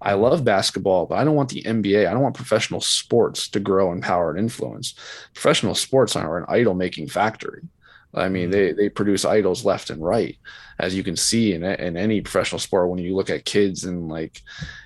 [0.03, 2.07] I love basketball, but I don't want the NBA.
[2.07, 4.95] I don't want professional sports to grow in power and influence.
[5.33, 7.61] Professional sports are an idol making factory.
[8.13, 8.51] I mean, mm-hmm.
[8.51, 10.37] they they produce idols left and right,
[10.77, 12.89] as you can see in in any professional sport.
[12.89, 14.41] When you look at kids and like,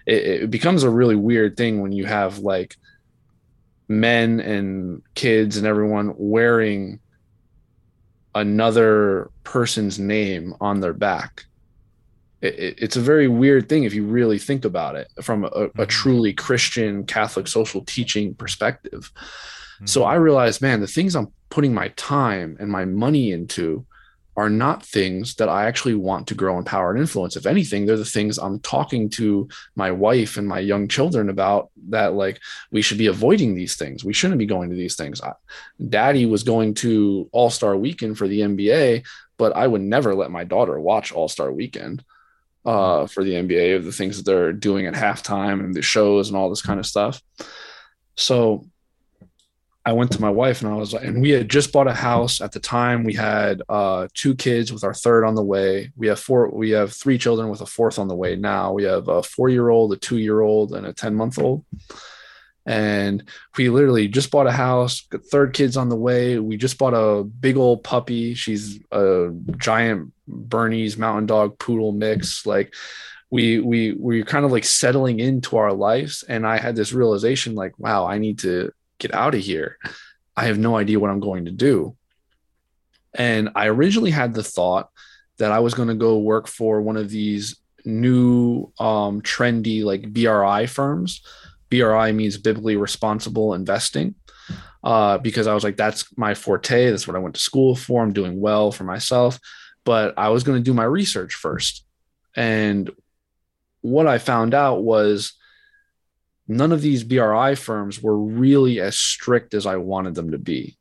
[0.06, 2.78] it, it becomes a really weird thing when you have like
[3.88, 7.00] men and kids and everyone wearing
[8.36, 11.46] another person's name on their back.
[12.48, 15.48] It, it, it's a very weird thing if you really think about it from a,
[15.48, 15.84] a mm-hmm.
[15.86, 19.12] truly Christian Catholic social teaching perspective.
[19.86, 20.10] So mm-hmm.
[20.10, 23.86] I realized, man, the things I'm putting my time and my money into
[24.38, 27.36] are not things that I actually want to grow in power and influence.
[27.36, 31.72] If anything, they're the things I'm talking to my wife and my young children about
[31.90, 32.40] that, like,
[32.72, 34.06] we should be avoiding these things.
[34.06, 35.22] We shouldn't be going to these things.
[35.22, 35.34] I,
[35.90, 39.08] Daddy was going to All Star Weekend for the NBA,
[39.38, 42.04] but I would never let my daughter watch All Star Weekend
[42.68, 46.28] uh, for the NBA of the things that they're doing at halftime and the shows
[46.28, 47.22] and all this kind of stuff.
[48.16, 48.68] So
[49.86, 51.94] I went to my wife and I was like, and we had just bought a
[51.94, 53.06] house at the time.
[53.06, 55.94] We had uh, two kids with our third on the way.
[55.96, 58.74] We have four, we have three children with a fourth on the way now.
[58.74, 61.64] We have a four year old, a two year old, and a 10 month old.
[62.66, 63.24] And
[63.58, 66.38] we literally just bought a house, third kids on the way.
[66.38, 68.34] We just bought a big old puppy.
[68.34, 72.46] She's a giant Bernese mountain dog poodle mix.
[72.46, 72.74] Like,
[73.30, 77.56] we we we're kind of like settling into our lives and i had this realization
[77.56, 79.78] like wow i need to get out of here.
[80.36, 81.96] I have no idea what I'm going to do.
[83.14, 84.90] And I originally had the thought
[85.38, 90.14] that I was going to go work for one of these new um, trendy like
[90.14, 91.22] BRI firms.
[91.70, 94.16] BRI means biblically responsible investing.
[94.84, 96.90] Uh, because I was like, that's my forte.
[96.90, 98.02] That's what I went to school for.
[98.02, 99.40] I'm doing well for myself.
[99.88, 101.86] But I was going to do my research first.
[102.36, 102.92] And
[103.80, 105.32] what I found out was
[106.46, 110.76] none of these BRI firms were really as strict as I wanted them to be.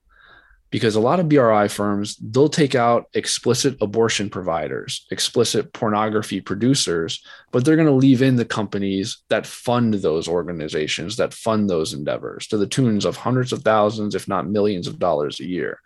[0.71, 7.25] Because a lot of BRI firms, they'll take out explicit abortion providers, explicit pornography producers,
[7.53, 11.95] but they're going to leave in the companies that fund those organizations, that fund those
[11.95, 15.81] endeavors to the tunes of hundreds of thousands, if not millions of dollars a year.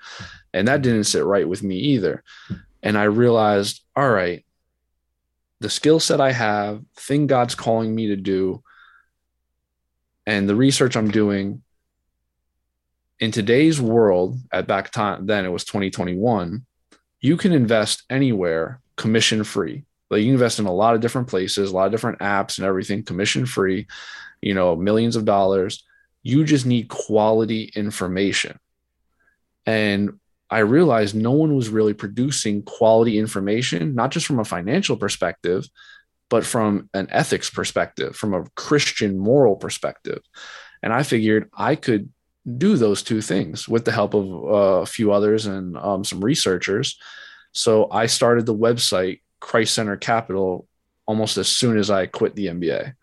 [0.55, 2.25] And that didn't sit right with me either.
[2.83, 4.45] And I realized, all right,
[5.61, 8.63] the skill set I have, thing God's calling me to do,
[10.27, 11.63] and the research I'm doing
[13.19, 16.65] in today's world at back time then it was 2021
[17.21, 19.85] you can invest anywhere commission free.
[20.09, 22.67] Like you invest in a lot of different places, a lot of different apps and
[22.67, 23.87] everything, commission free,
[24.41, 25.85] you know, millions of dollars.
[26.23, 28.59] You just need quality information.
[29.67, 30.19] And
[30.51, 35.69] I realized no one was really producing quality information, not just from a financial perspective,
[36.29, 40.21] but from an ethics perspective, from a Christian moral perspective.
[40.83, 42.11] And I figured I could
[42.57, 46.25] do those two things with the help of uh, a few others and um, some
[46.25, 46.99] researchers.
[47.53, 50.67] So I started the website Christ Centered Capital
[51.07, 52.95] almost as soon as I quit the NBA.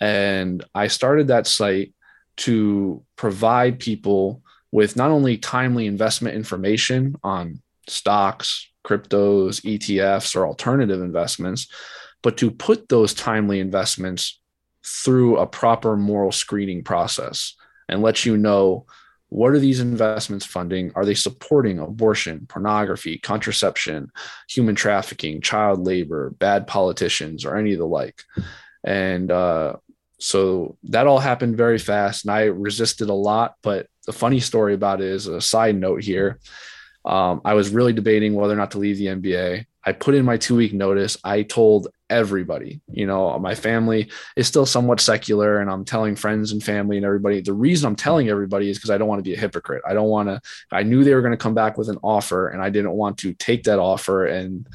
[0.00, 1.94] And I started that site
[2.38, 11.00] to provide people with not only timely investment information on stocks, cryptos, ETFs, or alternative
[11.00, 11.68] investments,
[12.22, 14.40] but to put those timely investments
[14.84, 17.54] through a proper moral screening process
[17.88, 18.86] and let you know
[19.28, 20.92] what are these investments funding?
[20.94, 24.10] Are they supporting abortion, pornography, contraception,
[24.46, 28.22] human trafficking, child labor, bad politicians, or any of the like?
[28.84, 29.76] And uh,
[30.18, 33.54] so that all happened very fast, and I resisted a lot.
[33.62, 36.38] But the funny story about it is a side note here.
[37.04, 39.66] Um, I was really debating whether or not to leave the NBA.
[39.84, 41.16] I put in my two week notice.
[41.24, 46.52] I told everybody, you know, my family is still somewhat secular and I'm telling friends
[46.52, 47.40] and family and everybody.
[47.40, 49.82] The reason I'm telling everybody is because I don't want to be a hypocrite.
[49.86, 52.48] I don't want to, I knew they were going to come back with an offer
[52.48, 54.68] and I didn't want to take that offer and,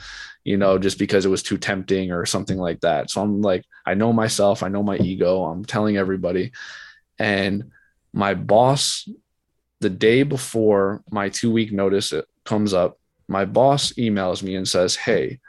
[0.43, 3.09] you know, just because it was too tempting or something like that.
[3.09, 5.43] So I'm like, I know myself, I know my ego.
[5.43, 6.51] I'm telling everybody.
[7.19, 7.71] And
[8.17, 9.08] my boss,
[9.80, 12.12] the day before my two week notice
[12.45, 15.39] comes up, my boss emails me and says, Hey,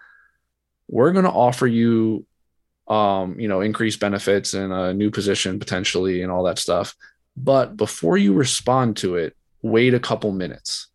[0.87, 2.26] we're going to offer you,
[2.87, 6.94] um, you know, increased benefits and a new position potentially and all that stuff.
[7.38, 10.88] But before you respond to it, wait a couple minutes.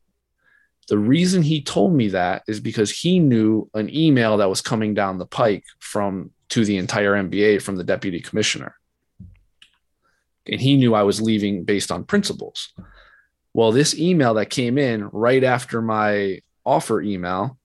[0.90, 4.94] The reason he told me that is because he knew an email that was coming
[4.94, 8.76] down the pike from to the entire NBA from the deputy commissioner.
[10.48, 12.74] And he knew I was leaving based on principles.
[13.54, 17.58] Well, this email that came in right after my offer email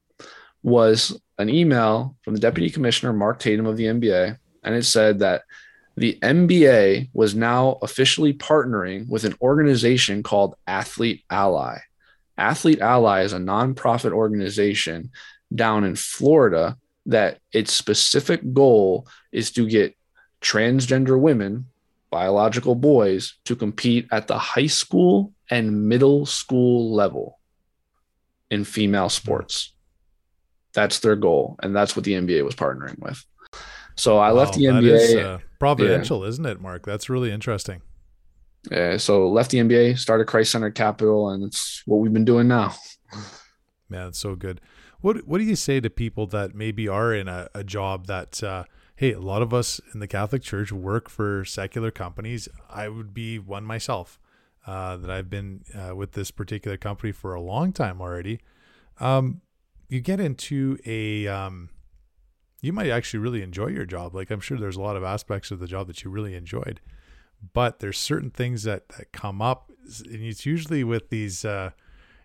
[0.63, 5.21] was an email from the deputy commissioner, Mark Tatum of the NBA, and it said
[5.21, 5.43] that
[5.97, 11.79] the NBA was now officially partnering with an organization called Athlete Ally.
[12.37, 15.11] Athlete Ally is a nonprofit organization
[15.53, 19.97] down in Florida that its specific goal is to get
[20.41, 21.67] transgender women,
[22.11, 27.39] biological boys, to compete at the high school and middle school level
[28.51, 29.75] in female sports.
[30.75, 33.25] That's their goal, and that's what the NBA was partnering with.
[33.97, 34.93] So I wow, left the NBA.
[34.93, 36.29] Is, uh, providential, yeah.
[36.29, 36.87] isn't it, Marc?
[36.87, 37.83] That's really interesting.
[38.71, 38.97] Yeah.
[38.97, 42.75] So left the NBA, started Christ Centered Capital, and it's what we've been doing now.
[43.89, 44.61] Man, it's so good.
[45.01, 48.43] What What do you say to people that maybe are in a, a job that,
[48.43, 48.65] uh,
[48.99, 52.49] hey, a lot of us in the Catholic Church work for secular companies.
[52.69, 54.19] I would be one myself.
[54.67, 58.41] Uh, that I've been uh, with this particular company for a long time already.
[59.01, 59.41] Um,
[59.89, 61.71] you get into a um,
[62.61, 64.15] you might actually really enjoy your job.
[64.15, 66.81] Like I'm sure there's a lot of aspects of the job that you really enjoyed,
[67.55, 69.71] but there's certain things that, that come up,
[70.05, 71.71] and it's usually with these, uh,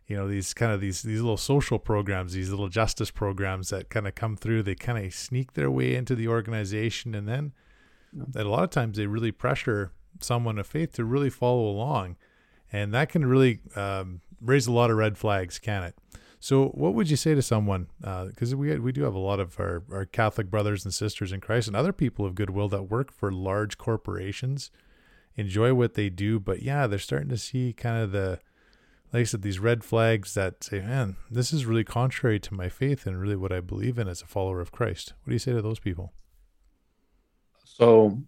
[0.08, 3.90] you know, these kind of these these little social programs, these little justice programs that
[3.90, 4.64] kind of come through.
[4.64, 7.54] They kind of sneak their way into the organization, and then
[8.14, 12.18] that a lot of times they really pressure someone of faith to really follow along,
[12.72, 15.96] and that can really um, raise a lot of red flags, can it?
[16.40, 17.88] So, what would you say to someone?
[18.02, 21.32] Because uh, we we do have a lot of our, our Catholic brothers and sisters
[21.32, 24.70] in Christ and other people of goodwill that work for large corporations,
[25.38, 28.40] enjoy what they do, but yeah, they're starting to see kind of the,
[29.14, 32.68] like I said, these red flags that say, man, this is really contrary to my
[32.68, 35.14] faith and really what I believe in as a follower of Christ.
[35.24, 36.14] What do you say to those people?
[37.64, 38.20] So,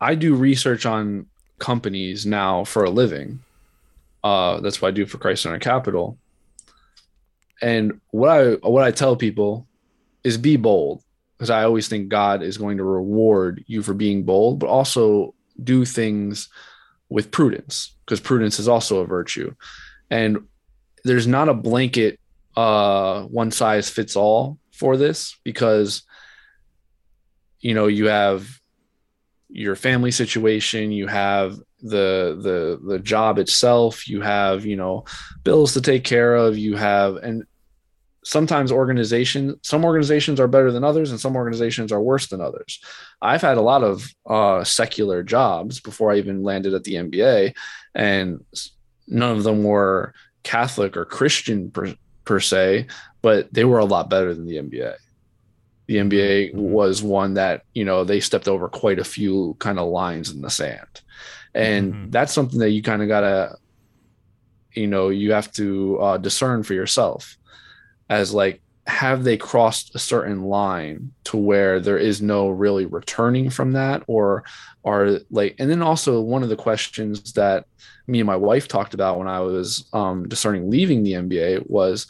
[0.00, 1.26] I do research on
[1.58, 3.40] companies now for a living.
[4.22, 6.16] Uh, that's what I do for Christ Centered Capital
[7.60, 9.66] and what I what I tell people
[10.24, 11.02] is be bold
[11.36, 15.34] because I always think God is going to reward you for being bold, but also
[15.62, 16.48] do things
[17.08, 19.54] with prudence because prudence is also a virtue.
[20.10, 20.46] And
[21.04, 22.18] there's not a blanket
[22.56, 26.02] uh, one size fits all for this because
[27.60, 28.48] you know you have
[29.48, 35.04] your family situation you have the the the job itself you have you know
[35.44, 37.44] bills to take care of you have and
[38.24, 42.80] sometimes organizations some organizations are better than others and some organizations are worse than others.
[43.22, 47.54] I've had a lot of uh, secular jobs before i even landed at the nba
[47.94, 48.44] and
[49.08, 51.94] none of them were catholic or christian per,
[52.24, 52.86] per se
[53.22, 54.94] but they were a lot better than the nba
[55.88, 56.60] The NBA mm-hmm.
[56.60, 60.42] was one that, you know, they stepped over quite a few kind of lines in
[60.42, 61.00] the sand.
[61.54, 62.10] And mm-hmm.
[62.10, 63.56] that's something that you kind of got to,
[64.74, 67.38] you know, you have to uh, discern for yourself
[68.10, 73.50] as like, have they crossed a certain line to where there is no really returning
[73.50, 74.42] from that or
[74.82, 77.66] are like and then also one of the questions that
[78.06, 82.06] me and my wife talked about when i was um, discerning leaving the nba was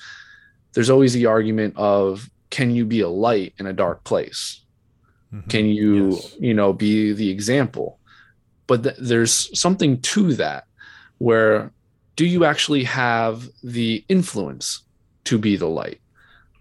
[0.73, 4.63] there's always the argument of can you be a light in a dark place
[5.35, 5.49] mm-hmm.
[5.51, 6.37] can you yes.
[6.39, 7.99] you know be the example
[8.69, 10.65] but th- there's something to that
[11.19, 11.73] where
[12.15, 14.85] do you actually have the influence
[15.25, 16.01] to be the light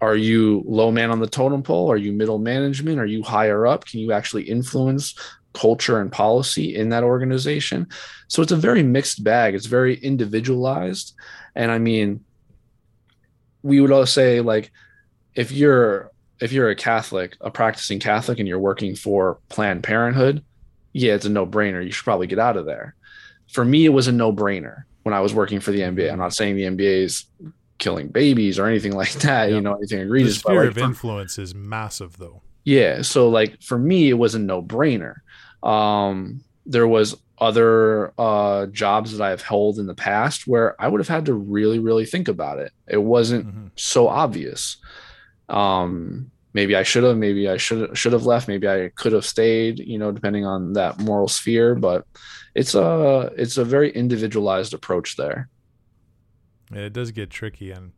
[0.00, 1.90] are you low man on the totem pole?
[1.90, 3.00] Are you middle management?
[3.00, 3.84] Are you higher up?
[3.84, 5.14] Can you actually influence
[5.54, 7.88] culture and policy in that organization?
[8.28, 9.54] So it's a very mixed bag.
[9.54, 11.14] It's very individualized.
[11.54, 12.24] And i mean
[13.62, 14.70] we would all say like
[15.34, 20.44] if you're if you're a catholic a practicing catholic and you're working for planned parenthood
[20.92, 21.84] yeah it's a no-brainer.
[21.84, 22.94] You should probably get out of there.
[23.52, 26.34] For me it was a no-brainer when i was working for the nba i'm not
[26.34, 27.24] saying the nba is
[27.78, 30.34] killing babies or anything like that, you know, anything egregious.
[30.34, 32.42] The sphere like, of influence is massive though.
[32.64, 33.02] Yeah.
[33.02, 35.16] So like for me, it was a no brainer.
[35.62, 41.00] Um, there was other uh, jobs that I've held in the past where I would
[41.00, 42.72] have had to really, really think about it.
[42.86, 43.66] It wasn't mm-hmm.
[43.76, 44.76] so obvious.
[45.48, 49.24] Um, maybe I should have, maybe I should should have left, maybe I could have
[49.24, 51.74] stayed, you know, depending on that moral sphere.
[51.74, 52.04] But
[52.54, 55.48] it's a it's a very individualized approach there.
[56.70, 57.92] It does get tricky, and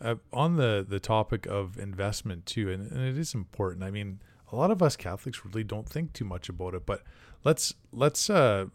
[0.00, 3.84] uh, on the the topic of investment too, and, and it is important.
[3.84, 4.20] I mean,
[4.52, 7.02] a lot of us Catholics really don't think too much about it, but
[7.44, 8.66] let's let's uh,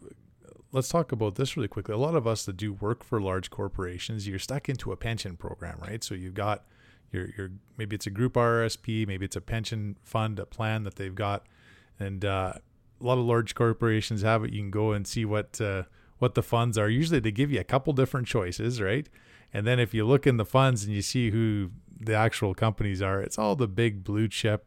[0.72, 1.94] let's talk about this really quickly.
[1.94, 5.38] A lot of us that do work for large corporations, you're stuck into a pension
[5.38, 6.04] program, right?
[6.04, 6.66] So you've got
[7.12, 10.96] your your maybe it's a group RRSP, maybe it's a pension fund, a plan that
[10.96, 11.46] they've got,
[12.00, 12.54] and uh,
[13.00, 14.52] a lot of large corporations have it.
[14.52, 15.84] You can go and see what uh,
[16.26, 16.90] what the funds are.
[16.90, 19.08] Usually they give you a couple different choices, right?
[19.54, 21.70] And then if you look in the funds and you see who
[22.00, 24.66] the actual companies are, it's all the big blue chip,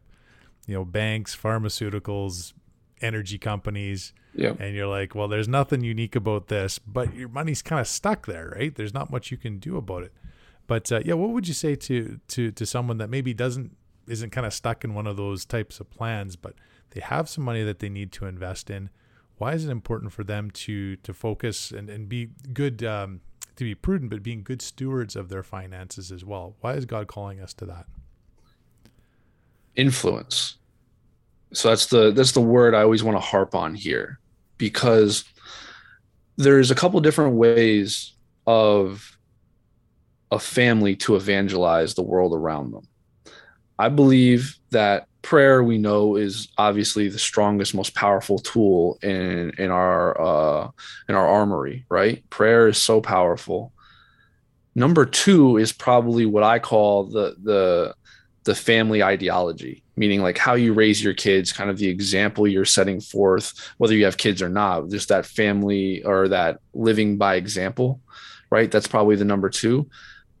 [0.67, 2.53] you know, banks, pharmaceuticals,
[3.01, 4.13] energy companies.
[4.33, 4.53] Yeah.
[4.57, 8.25] And you're like, well, there's nothing unique about this, but your money's kind of stuck
[8.25, 8.73] there, right?
[8.73, 10.13] There's not much you can do about it.
[10.65, 13.75] But uh, yeah, what would you say to to to someone that maybe doesn't
[14.07, 16.53] isn't kind of stuck in one of those types of plans, but
[16.91, 18.91] they have some money that they need to invest in?
[19.39, 23.21] Why is it important for them to to focus and, and be good um,
[23.59, 26.55] to be prudent, but being good stewards of their finances as well.
[26.61, 27.85] Why is God calling us to that?
[29.75, 30.57] Influence.
[31.53, 34.19] So that's the that's the word I always want to harp on here
[34.57, 35.25] because
[36.37, 38.13] there's a couple different ways
[38.47, 39.17] of
[40.31, 42.87] a family to evangelize the world around them.
[43.79, 49.71] I believe that prayer we know is obviously the strongest most powerful tool in in
[49.71, 50.69] our uh
[51.07, 52.29] in our armory right?
[52.29, 53.73] Prayer is so powerful.
[54.75, 57.95] Number two is probably what i call the the
[58.43, 62.63] the family ideology meaning like how you raise your kids kind of the example you're
[62.63, 67.35] setting forth whether you have kids or not just that family or that living by
[67.35, 67.99] example
[68.49, 68.71] right?
[68.71, 69.89] That's probably the number two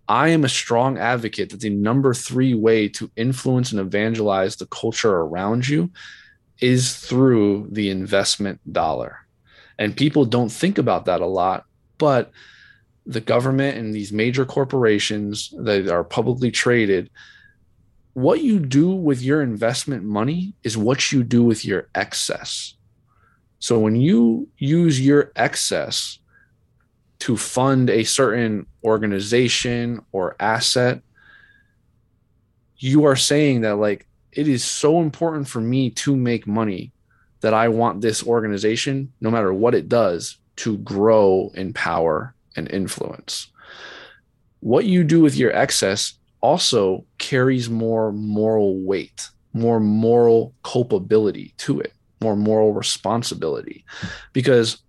[0.09, 4.65] I am a strong advocate that the number three way to influence and evangelize the
[4.65, 5.91] culture around you
[6.59, 9.19] is through the investment dollar.
[9.77, 11.65] And people don't think about that a lot,
[11.99, 12.31] but
[13.05, 17.11] the government and these major corporations that are publicly traded,
[18.13, 22.73] what you do with your investment money is what you do with your excess.
[23.59, 26.17] So when you use your excess
[27.19, 31.01] to fund a certain organization or asset,
[32.77, 36.91] you are saying that like it is so important for me to make money
[37.41, 42.69] that I want this organization, no matter what it does, to grow in power and
[42.69, 43.47] influence.
[44.59, 51.79] What you do with your excess also carries more moral weight, more moral culpability to
[51.79, 53.85] it, more moral responsibility.
[54.33, 54.81] Because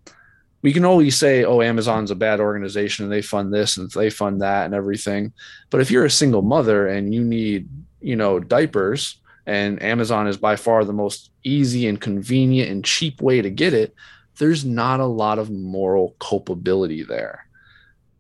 [0.63, 4.11] we can always say, oh, Amazon's a bad organization and they fund this and they
[4.11, 5.33] fund that and everything.
[5.71, 7.69] But if you're a single mother and you need,
[8.01, 13.23] you know, diapers and Amazon is by far the most easy and convenient and cheap
[13.23, 13.95] way to get it,
[14.39, 17.47] there's not a lot of moral culpability there.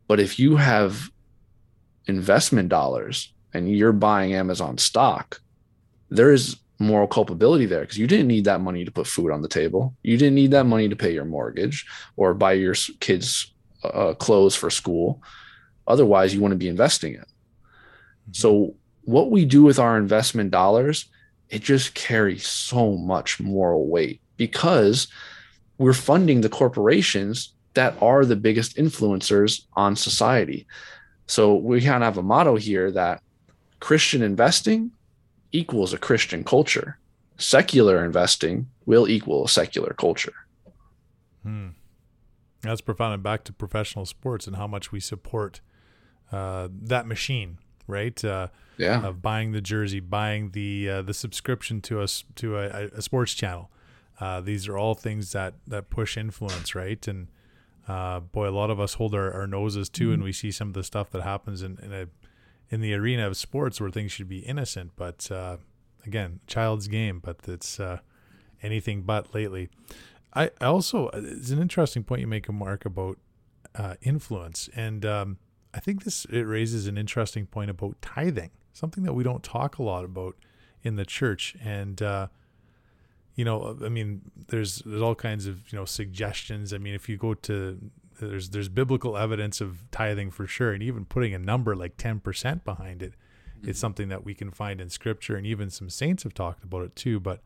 [0.09, 1.11] But if you have
[2.07, 5.41] investment dollars and you're buying Amazon stock,
[6.09, 9.43] there is moral culpability there because you didn't need that money to put food on
[9.43, 9.95] the table.
[10.03, 13.53] You didn't need that money to pay your mortgage or buy your kids
[13.85, 15.22] uh, clothes for school.
[15.87, 17.20] Otherwise, you wouldn't be investing it.
[17.20, 18.33] Mm-hmm.
[18.33, 21.07] So, what we do with our investment dollars
[21.51, 25.09] it just carries so much moral weight because
[25.78, 30.66] we're funding the corporations that are the biggest influencers on society.
[31.26, 33.22] So we kind of have a motto here that
[33.81, 34.93] Christian investing
[35.53, 36.98] equals a Christian culture.
[37.36, 40.34] Secular investing will equal a secular culture.
[41.42, 41.68] Hmm.
[42.62, 43.14] That's profound.
[43.14, 45.61] And back to professional sports and how much we support
[46.30, 48.22] uh, that machine, right?
[48.22, 49.07] Uh, yeah.
[49.07, 53.34] Of buying the jersey, buying the uh, the subscription to us to a, a, sports
[53.34, 53.70] channel.
[54.18, 57.07] Uh, these are all things that that push influence, right?
[57.07, 57.28] And
[57.88, 60.14] uh, boy, a lot of us hold our, our noses too, mm-hmm.
[60.14, 62.07] and we see some of the stuff that happens in, in a
[62.70, 65.56] in the arena of sports where things should be innocent, but uh,
[66.06, 67.20] again, child's game.
[67.22, 67.80] But it's
[68.62, 69.68] anything but lately.
[70.34, 73.18] I, also it's an interesting point you make, Marc, about
[73.74, 75.38] uh, influence, and um,
[75.74, 79.78] I think this it raises an interesting point about tithing, something that we don't talk
[79.78, 80.36] a lot about
[80.82, 82.28] in the church, and uh,
[83.34, 86.72] you know, I mean, there's there's all kinds of you know suggestions.
[86.72, 87.90] I mean, if you go to
[88.28, 92.20] there's there's biblical evidence of tithing for sure, and even putting a number like ten
[92.20, 93.14] percent behind it,
[93.58, 93.68] mm-hmm.
[93.68, 96.82] it's something that we can find in Scripture, and even some saints have talked about
[96.82, 97.20] it too.
[97.20, 97.42] But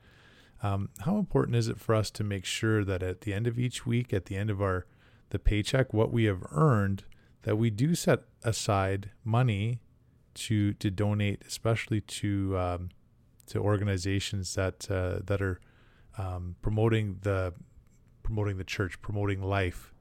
[0.63, 3.59] um, how important is it for us to make sure that at the end of
[3.59, 4.87] each week, at the end of our
[5.31, 7.05] the paycheck, what we have earned,
[7.43, 9.81] that we do set aside money
[10.35, 12.91] to to donate, especially to um,
[13.47, 15.61] to organizations that uh, that are
[16.19, 17.55] um, promoting the
[18.23, 19.94] promoting the church, promoting life,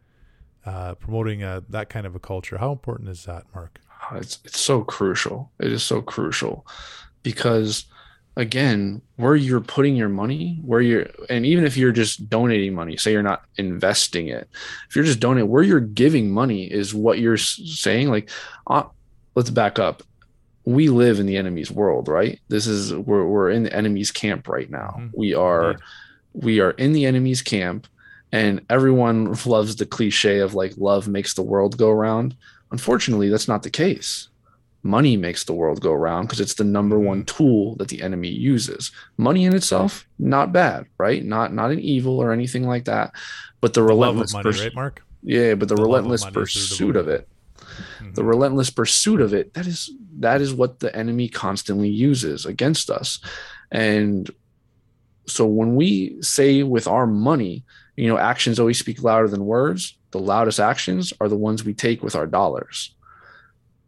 [0.65, 2.57] uh, promoting uh, that kind of a culture.
[2.57, 3.79] How important is that, Marc?
[4.13, 5.51] It's it's so crucial.
[5.59, 6.65] It is so crucial
[7.23, 7.85] because
[8.35, 12.97] again where you're putting your money where you're and even if you're just donating money
[12.97, 14.49] say you're not investing it
[14.89, 18.29] if you're just donating where you're giving money is what you're saying like
[18.67, 18.83] uh,
[19.35, 20.01] let's back up
[20.65, 24.47] we live in the enemy's world right this is we're, we're in the enemy's camp
[24.47, 25.07] right now mm-hmm.
[25.15, 25.83] we are Indeed.
[26.33, 27.87] we are in the enemy's camp
[28.33, 32.35] and everyone loves the cliche of like love makes the world go around
[32.73, 34.27] unfortunately that's not the case.
[34.85, 37.37] Money makes the world go round because it's the number one mm-hmm.
[37.37, 38.91] tool that the enemy uses.
[39.15, 41.23] Money in itself not bad right?
[41.23, 43.13] Not not an evil or anything like that
[43.61, 45.03] but the, the relentless money, pers- right marc?
[45.21, 47.29] Yeah but the, the relentless of pursuit of it.
[47.63, 48.13] Mm-hmm.
[48.13, 52.89] the relentless pursuit of it that is that is what the enemy constantly uses against
[52.89, 53.19] us.
[53.71, 54.29] And
[55.27, 57.63] so when we say with our money
[57.95, 59.97] you know actions always speak louder than words.
[60.11, 62.95] The loudest actions are the ones we take with our dollars.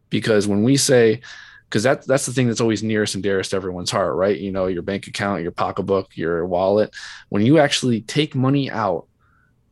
[0.10, 1.22] Because when we say
[1.70, 4.40] because that that's the thing that's always nearest and dearest to everyone's heart right?
[4.40, 6.94] You know your bank account your pocketbook your wallet.
[7.30, 9.08] When you actually take money out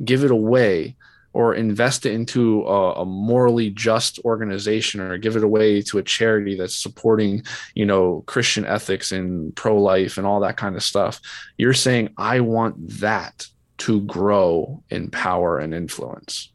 [0.03, 0.95] give it away
[1.33, 6.03] or invest it into a, a, morally just organization or give it away to a
[6.03, 7.43] charity that's supporting
[7.75, 11.19] you know christian ethics and pro-life and all that kind of stuff
[11.57, 13.47] you're saying i want that
[13.83, 16.49] to grow in power and influence.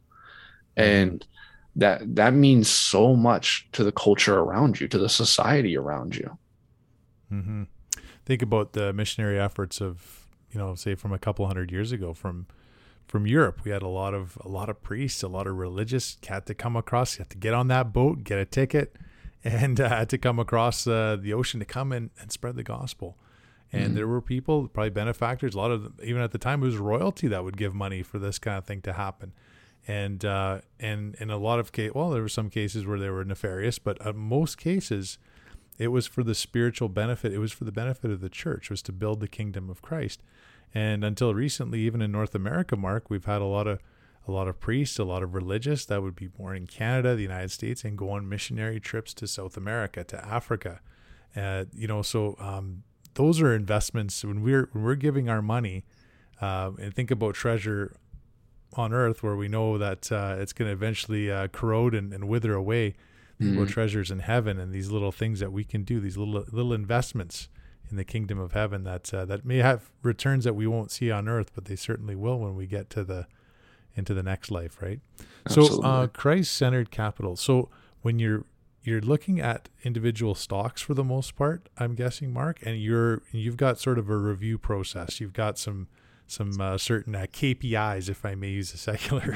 [0.75, 1.23] And
[1.75, 6.37] that that means so much to the culture around you to the society around you.
[7.31, 7.63] Mm-hmm.
[8.25, 12.15] think about the missionary efforts of you know say from a couple hundred years ago
[12.15, 12.47] from
[13.05, 13.61] from Europe.
[13.63, 16.55] We had a lot of a lot of priests a lot of religious had to
[16.55, 18.95] come across you had to get on that boat get a ticket
[19.43, 22.63] and uh, had to come across uh, the ocean to come and, and spread the
[22.63, 23.17] gospel
[23.71, 23.95] and mm-hmm.
[23.95, 26.77] there were people probably benefactors a lot of them, even at the time it was
[26.77, 29.33] royalty that would give money for this kind of thing to happen
[29.87, 33.09] and uh, and in a lot of case, well, there were some cases where they
[33.09, 35.17] were nefarious, but in most cases,
[35.77, 37.33] it was for the spiritual benefit.
[37.33, 38.65] It was for the benefit of the church.
[38.65, 40.21] It was to build the kingdom of Christ.
[40.75, 43.79] And until recently, even in North America, Marc, we've had a lot of
[44.27, 47.23] a lot of priests, a lot of religious that would be born in Canada, the
[47.23, 50.81] United States, and go on missionary trips to South America, to Africa.
[51.35, 52.83] Uh, you know, so um,
[53.19, 55.83] those are investments when we're when we're giving our money.
[56.41, 57.93] Uh, and think about treasure
[58.75, 62.29] on earth where we know that uh, it's going to eventually uh, corrode and, and,
[62.29, 62.91] wither away
[63.41, 63.49] mm-hmm.
[63.49, 66.71] little treasures in heaven and these little things that we can do these little little
[66.71, 67.49] investments
[67.89, 71.11] in the kingdom of heaven that uh, that may have returns that we won't see
[71.11, 73.27] on earth but they certainly will when we get to the
[73.95, 75.01] into the next life right
[75.45, 75.81] Absolutely.
[75.81, 77.67] so uh, christ-centered capital so
[78.01, 78.45] when you're
[78.89, 83.57] you're looking at individual stocks for the most part i'm guessing marc and you're you've
[83.57, 85.87] got sort of a review process you've got some
[86.31, 89.35] some uh, certain uh, KPIs, if I may use a secular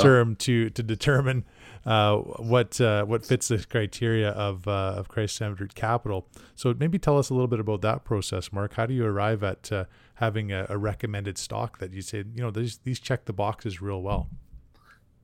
[0.00, 1.44] term, to to determine
[1.84, 6.28] uh, what uh, what fits the criteria of uh, of Christ-centered capital.
[6.54, 8.74] So maybe tell us a little bit about that process, Marc.
[8.74, 9.84] How do you arrive at uh,
[10.16, 13.80] having a, a, recommended stock that you say, you know, these these check the boxes
[13.80, 14.28] real well?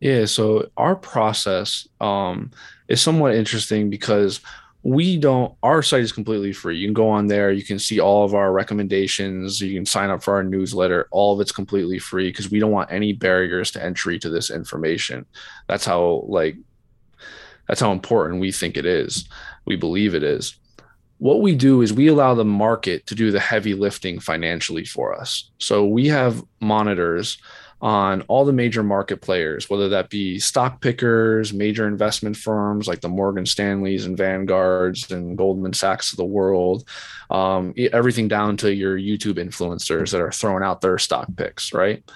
[0.02, 2.50] Yeah, so our process um,
[2.88, 4.40] is somewhat interesting because
[4.82, 6.76] we don't our site is completely free.
[6.76, 10.10] You can go on there you can see all of our recommendations you can sign
[10.10, 13.70] up for our newsletter all of it's completely free because we don't want any barriers
[13.70, 15.24] to entry to this information.
[15.68, 16.56] That's how like
[17.68, 19.28] that's how important we think it is.
[19.66, 20.56] We believe it is.
[21.18, 25.14] What we do is we allow the market to do the heavy lifting financially for
[25.14, 25.48] us.
[25.58, 27.38] So we have monitors
[27.82, 33.00] on all the major market players, whether that be stock pickers, major investment firms like
[33.00, 36.88] the Morgan Stanleys and Vanguards and Goldman Sachs of the world,
[37.28, 42.08] um, everything down to your YouTube influencers that are throwing out their stock picks, right?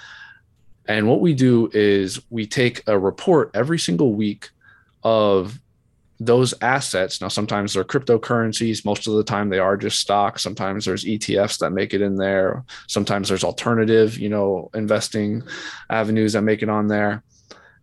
[0.86, 4.50] And what we do is we take a report every single week
[5.02, 5.58] of
[6.18, 7.20] those assets.
[7.20, 8.84] Now sometimes they're cryptocurrencies.
[8.84, 10.42] Most of the time they are just stocks.
[10.42, 12.64] Sometimes there's etfs that make it in there.
[12.88, 15.42] Sometimes there's alternative you know investing
[15.90, 17.22] avenues that make it on there.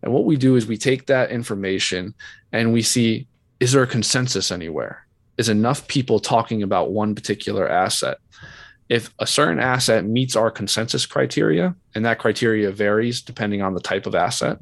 [0.02, 2.14] And what we do is we take that information
[2.52, 3.26] and we see
[3.60, 5.06] is there a consensus anywhere?
[5.38, 8.18] Is enough people talking about one particular asset?
[8.88, 13.80] If a certain asset meets our consensus criteria and that criteria varies depending on the
[13.80, 14.58] type of asset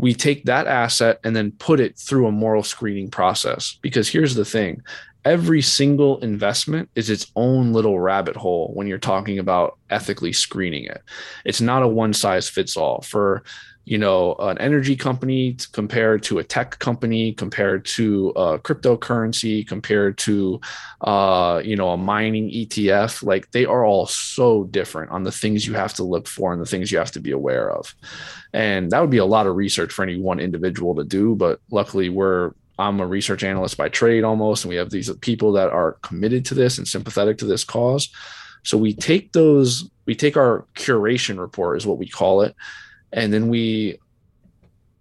[0.00, 3.78] we take that asset and then put it through a moral screening process.
[3.82, 4.82] Because here's the thing
[5.26, 10.84] every single investment is its own little rabbit hole when you're talking about ethically screening
[10.84, 11.02] it.
[11.44, 13.42] It's not a one size fits all for
[13.90, 20.16] you know an energy company compared to a tech company compared to a cryptocurrency compared
[20.16, 20.60] to
[21.00, 25.66] uh, you know a mining etf like they are all so different on the things
[25.66, 27.92] you have to look for and the things you have to be aware of
[28.52, 31.60] and that would be a lot of research for any one individual to do but
[31.70, 35.68] luckily we're I'm a research analyst by trade almost, and we have these people that
[35.68, 38.08] are committed to this and sympathetic to this cause.
[38.62, 42.56] So we take those, we take our curation report, is what we call it,
[43.12, 43.98] and then we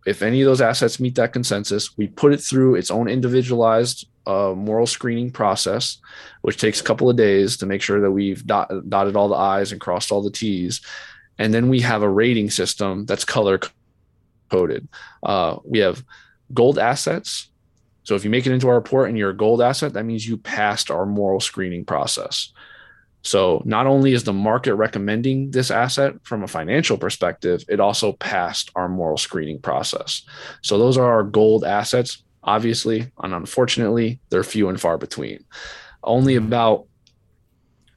[0.05, 4.07] if any of those assets meet that consensus we put it through its own individualized
[4.27, 5.97] uh, moral screening process
[6.41, 9.35] which takes a couple of days to make sure that we've dot, dotted all the
[9.35, 10.81] i's and crossed all the t's.
[11.37, 13.59] And then we have a rating system that's color
[14.49, 14.87] coded.
[15.23, 16.03] Uh, we have
[16.53, 17.49] gold assets.
[18.03, 20.27] So if you make it into our report and you're a gold asset that means
[20.27, 22.51] you passed our moral screening process
[23.21, 28.13] so not only is the market recommending this asset from a financial perspective, it also
[28.13, 30.23] passed our moral screening process.
[30.61, 32.23] So those are our gold assets.
[32.43, 35.43] Obviously, and unfortunately, they're few and far between.
[36.03, 36.85] Only about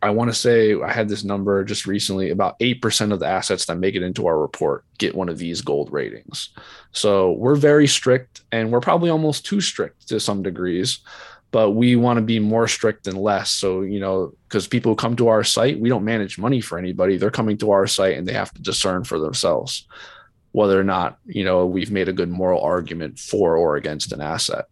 [0.03, 3.67] I want to say I had this number just recently about 8% of the assets
[3.67, 6.49] that make it into our report get one of these gold ratings.
[6.91, 10.99] So we're very strict and we're probably almost too strict to some degrees
[11.53, 13.51] but we want to be more strict than less.
[13.51, 17.17] So, you know, because people come to our site, we don't manage money for anybody.
[17.17, 19.87] They're coming to our site and they have to discern for themselves
[20.53, 24.21] whether or not, you know, we've made a good moral argument for or against an
[24.21, 24.67] asset.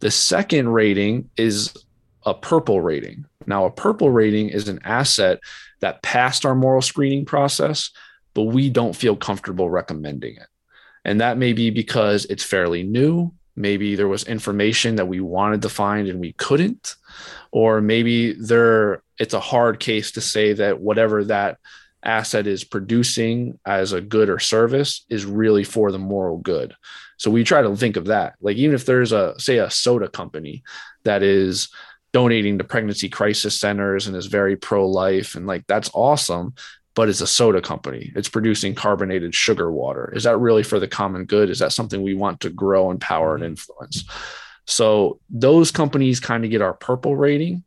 [0.00, 1.74] The second rating is
[2.26, 3.26] a purple rating.
[3.46, 5.40] Now, a purple rating is an asset
[5.80, 7.90] that passed our moral screening process,
[8.32, 10.46] but we don't feel comfortable recommending it.
[11.04, 15.62] And that may be because it's fairly new, maybe there was information that we wanted
[15.62, 16.96] to find and we couldn't.
[17.52, 21.58] Or maybe there it's a hard case to say that whatever that
[22.02, 26.74] asset is producing as a good or service is really for the moral good.
[27.16, 28.34] So we try to think of that.
[28.40, 30.62] Like even if there's a say a soda company
[31.04, 31.68] that is
[32.12, 36.54] donating to pregnancy crisis centers and is very pro-life and like that's awesome
[36.94, 38.12] but it's a soda company.
[38.14, 40.12] It's producing carbonated sugar water.
[40.14, 41.50] Is that really for the common good?
[41.50, 44.04] Is that something we want to grow and power and influence?
[44.66, 47.64] So those companies kind of get our purple rating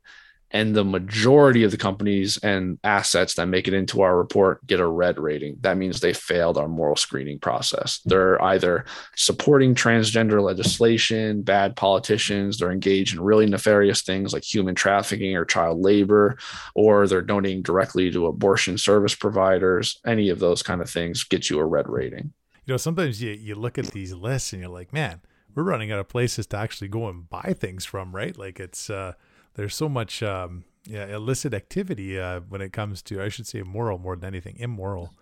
[0.51, 4.79] and the majority of the companies and assets that make it into our report get
[4.79, 5.57] a red rating.
[5.61, 7.99] That means they failed our moral screening process.
[8.05, 8.85] They're either
[9.15, 15.43] supporting transgender legislation, bad politicians, they're engaged in really nefarious things like human trafficking or
[15.43, 16.37] child labor,
[16.75, 19.99] or they're donating directly to abortion service providers.
[20.05, 22.31] Any of those kind of things get you a red rating.
[22.65, 25.21] You know, sometimes you, you look at these lists and you're like, man,
[25.55, 28.37] we're running out of places to actually go and buy things from, right?
[28.37, 29.13] Like it's, uh,
[29.57, 33.61] there's so much um, yeah, illicit activity uh, when it comes to I should say
[33.63, 35.13] moral more than anything immoral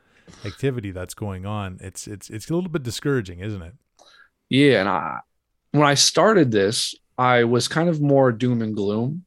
[0.45, 1.79] activity that's going on.
[1.81, 3.73] It's it's it's a little bit discouraging, isn't it?
[4.49, 5.19] Yeah, and I
[5.71, 9.25] when I started this, I was kind of more doom and gloom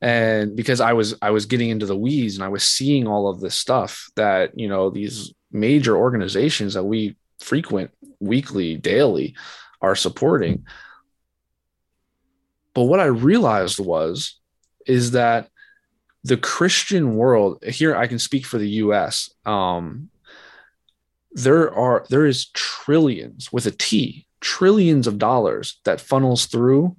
[0.00, 3.28] and because I was I was getting into the weeds and I was seeing all
[3.28, 7.90] of this stuff that you know these major organizations that we frequent
[8.20, 9.34] weekly daily
[9.80, 10.64] are supporting
[12.76, 14.38] but what I realized was
[14.86, 15.48] is that
[16.24, 19.30] the Christian world here, I can speak for the U.S.
[19.46, 20.10] Um,
[21.32, 26.94] there are there is trillions with a T, trillions of dollars that funnels through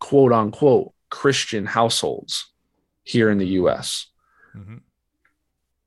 [0.00, 2.52] quote unquote Christian households
[3.02, 4.08] here in the US.
[4.54, 4.76] Mm-hmm.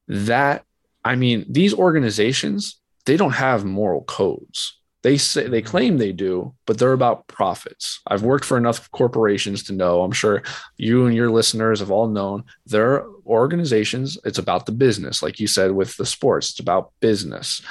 [0.08, 0.64] That,
[1.04, 4.80] I mean, these organizations, they don't have moral codes.
[5.06, 8.02] They say they claim they do, but they're about profits.
[8.08, 10.02] I've worked for enough corporations to know.
[10.02, 10.42] I'm sure
[10.78, 14.18] you and your listeners have all known their organizations.
[14.26, 16.50] It's about the business, like you said with the sports.
[16.50, 17.62] It's about business.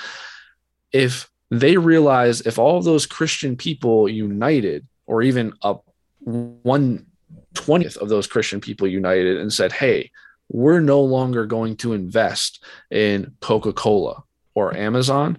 [0.92, 5.74] If they realize if all those Christian people united, or even a
[6.20, 7.06] one
[7.54, 10.12] twentieth of those Christian people united and said, "Hey,
[10.50, 12.62] we're no longer going to invest
[12.92, 14.22] in Coca Cola
[14.54, 15.36] or Amazon."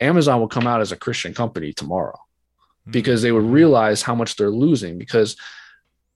[0.00, 2.18] Amazon will come out as a Christian company tomorrow
[2.84, 2.90] hmm.
[2.90, 5.36] because they would realize how much they're losing because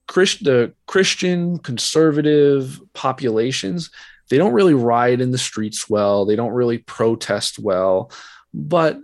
[0.09, 3.91] Christ, the Christian conservative populations
[4.31, 8.11] they don't really ride in the streets well they don't really protest well
[8.55, 8.99] but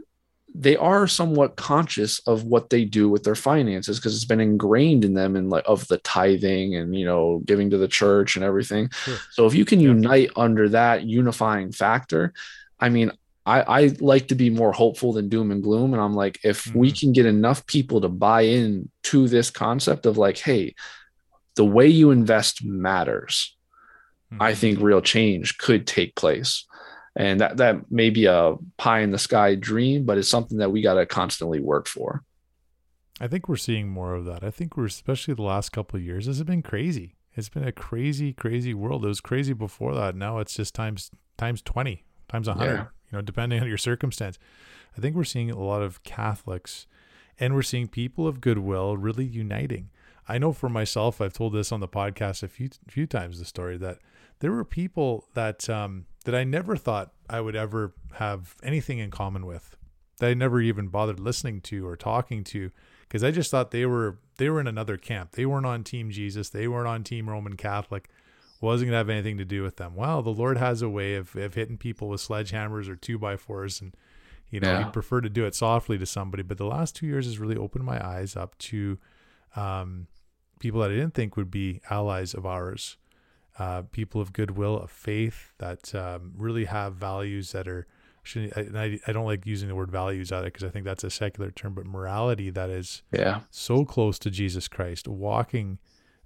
[0.55, 5.05] they are somewhat conscious of what they do with their finances because it's been ingrained
[5.05, 8.45] in them and like of the tithing and you know giving to the church and
[8.45, 9.16] everything sure.
[9.31, 9.89] so if you can yeah.
[9.89, 12.33] unite under that unifying factor
[12.81, 13.12] i mean
[13.49, 15.94] I, I like to be more hopeful than doom and gloom.
[15.94, 16.78] And I'm like, if mm-hmm.
[16.78, 20.74] we can get enough people to buy in to this concept of like, hey,
[21.57, 23.57] the way you invest matters,
[24.30, 24.42] mm-hmm.
[24.42, 26.66] I think real change could take place.
[27.16, 30.70] And that, that may be a pie in the sky dream, but it's something that
[30.70, 32.22] we got to constantly work for.
[33.18, 34.44] I think we're seeing more of that.
[34.44, 37.16] I think we're, especially the last couple of years, this has been crazy.
[37.34, 39.07] It's been a crazy, crazy world.
[39.07, 40.14] It was crazy before that.
[40.14, 42.74] Now it's just times times 20, times 100.
[42.74, 44.38] Yeah you know, depending on your circumstance.
[44.96, 46.86] I think we're seeing a lot of Catholics
[47.38, 49.90] and we're seeing people of goodwill really uniting.
[50.28, 53.44] I know for myself, I've told this on the podcast a few few times the
[53.44, 53.98] story that
[54.40, 59.11] there were people that um, that I never thought I would ever have anything in
[59.11, 59.76] common with,
[60.18, 62.70] that I never even bothered listening to or talking to,
[63.02, 65.32] because I just thought they were they were in another camp.
[65.32, 66.50] They weren't on Team Jesus.
[66.50, 68.11] They weren't on Team Roman Catholic
[68.61, 69.94] wasn't going to have anything to do with them.
[69.94, 73.36] Well, the Lord has a way of, of hitting people with sledgehammers or two by
[73.36, 73.94] fours, and
[74.50, 74.84] you know, yeah.
[74.84, 76.42] he'd prefer to do it softly to somebody.
[76.42, 78.98] But the last two years has really opened my eyes up to
[79.54, 80.06] um,
[80.59, 82.96] people that I didn't think would be allies of ours,
[83.59, 87.86] uh, people of goodwill, of faith that um, really have values that are.
[88.34, 91.09] And I, I don't like using the word values either because I think that's a
[91.09, 95.78] secular term, but morality that is yeah so close to Jesus Christ, walking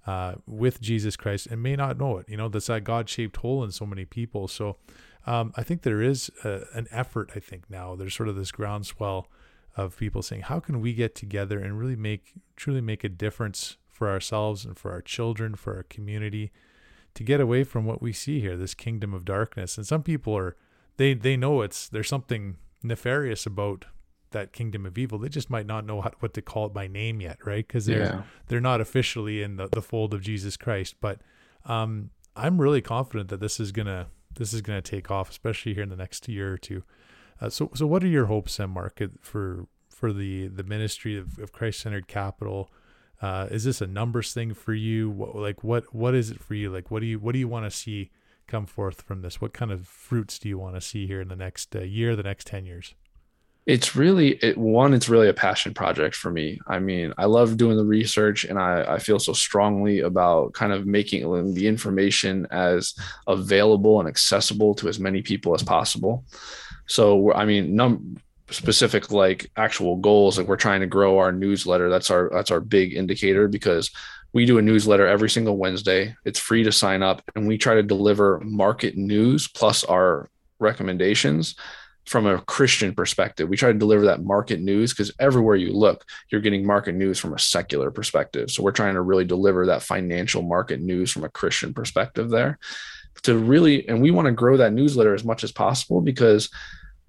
[0.05, 2.27] uh, with Jesus Christ and may not know it.
[2.27, 4.47] You know, that's that God shaped hole in so many people.
[4.47, 4.77] So
[5.25, 8.51] um, I think there is a, an effort, I think now there's sort of this
[8.51, 9.27] groundswell
[9.75, 13.77] of people saying, how can we get together and really make, truly make a difference
[13.87, 16.51] for ourselves and for our children, for our community
[17.13, 19.77] to get away from what we see here, this kingdom of darkness.
[19.77, 20.55] And some people are,
[20.97, 23.85] they, they know it's, there's something nefarious about
[24.33, 25.17] that kingdom of evil.
[25.17, 27.65] They just might not know how, what to call it by name yet, right?
[27.65, 28.21] Because they're yeah.
[28.47, 30.95] they're not officially in the, the fold of Jesus Christ.
[31.01, 31.21] But
[31.65, 35.83] um, I'm really confident that this is gonna this is gonna take off, especially here
[35.83, 36.83] in the next year or two.
[37.39, 41.39] Uh, so so what are your hopes, and Marc, for for the the ministry of,
[41.39, 42.71] of Christ centered capital?
[43.21, 45.09] Uh, is this a numbers thing for you?
[45.09, 46.69] What, like what what is it for you?
[46.69, 48.11] Like what do you what do you want to see
[48.47, 49.39] come forth from this?
[49.39, 52.15] What kind of fruits do you want to see here in the next uh, year,
[52.15, 52.95] the next ten years?
[53.65, 56.59] It's really it one it's really a passion project for me.
[56.67, 60.73] I mean i love doing the research and i i feel so strongly about kind
[60.73, 62.93] of making the information as
[63.27, 66.25] available and accessible to as many people as possible.
[66.87, 68.17] So i mean num
[68.49, 71.89] specific like actual goals like we're trying to grow our newsletter.
[71.89, 73.89] That's our that's our big indicator because
[74.33, 76.15] we do a newsletter every single wednesday.
[76.25, 81.55] It's free to sign up and we try to deliver market news plus our recommendations
[82.05, 83.49] from a Christian perspective.
[83.49, 87.19] We try to deliver that market news because everywhere you look, you're getting market news
[87.19, 88.51] from a secular perspective.
[88.51, 92.59] So we're trying to really deliver that financial market news from a Christian perspective there
[93.23, 96.49] to really, and we want to grow that newsletter as much as possible because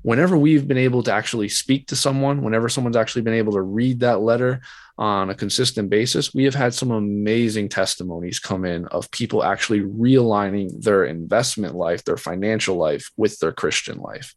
[0.03, 3.63] whenever we've been able to actually speak to someone, whenever someone's actually been able to
[3.63, 4.61] read that letter
[4.97, 9.81] on a consistent basis, we have had some amazing testimonies come in of people actually
[9.81, 14.35] realigning their investment life, their financial life with their Christian life.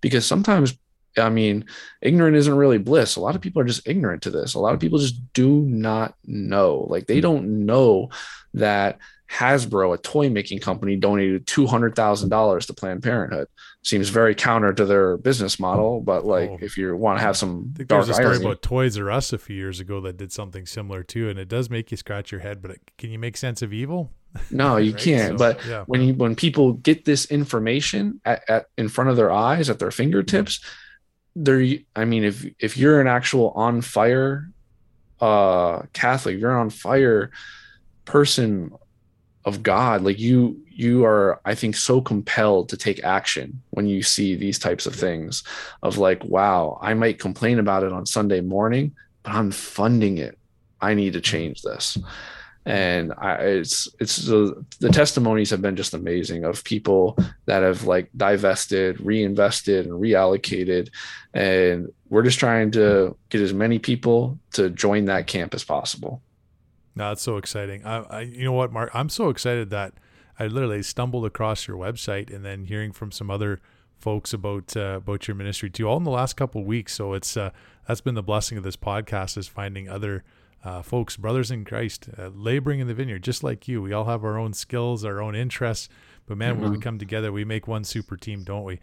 [0.00, 0.76] Because sometimes
[1.18, 1.64] I mean,
[2.00, 3.16] ignorant isn't really bliss.
[3.16, 4.54] A lot of people are just ignorant to this.
[4.54, 6.86] A lot of people just do not know.
[6.88, 8.10] Like they don't know
[8.54, 8.98] that
[9.30, 13.48] Hasbro, a toy making company, donated two hundred thousand dollars to Planned Parenthood.
[13.82, 17.36] Seems very counter to their business model, but like oh, if you want to have
[17.36, 18.44] some I dark there's a story irony.
[18.44, 21.48] about Toys R Us a few years ago that did something similar too, and it
[21.48, 22.60] does make you scratch your head.
[22.60, 24.12] But it, can you make sense of evil?
[24.50, 25.00] No, you right?
[25.00, 25.32] can't.
[25.32, 25.84] So, but yeah.
[25.86, 29.78] when you when people get this information at, at in front of their eyes, at
[29.78, 30.60] their fingertips,
[31.34, 31.78] they're.
[31.96, 34.50] I mean, if if you're an actual on fire
[35.20, 37.30] uh Catholic, you're on fire
[38.04, 38.72] person
[39.44, 44.02] of God, like you you are I think so compelled to take action when you
[44.02, 45.42] see these types of things
[45.82, 50.38] of like wow, I might complain about it on Sunday morning, but I'm funding it.
[50.80, 51.24] I need to mm-hmm.
[51.24, 51.98] change this.
[52.66, 57.16] And I, it's it's the, the testimonies have been just amazing of people
[57.46, 60.90] that have like divested, reinvested, and reallocated,
[61.32, 66.20] and we're just trying to get as many people to join that camp as possible.
[67.00, 67.82] No, that's so exciting.
[67.86, 68.90] I, I, you know what, Marc?
[68.92, 69.94] I'm so excited that
[70.38, 73.62] I literally stumbled across your website and then hearing from some other
[73.96, 76.92] folks about uh, about your ministry too, all in the last couple weeks.
[76.92, 77.52] So it's uh,
[77.88, 80.24] that's been the blessing of this podcast is finding other
[80.62, 83.80] uh, folks, brothers in Christ, uh, laboring in the vineyard, just like you.
[83.80, 85.88] We all have our own skills, our own interests,
[86.26, 86.60] but man, mm-hmm.
[86.60, 86.82] when we mm-hmm.
[86.82, 88.78] come together, we make one super team, don't we?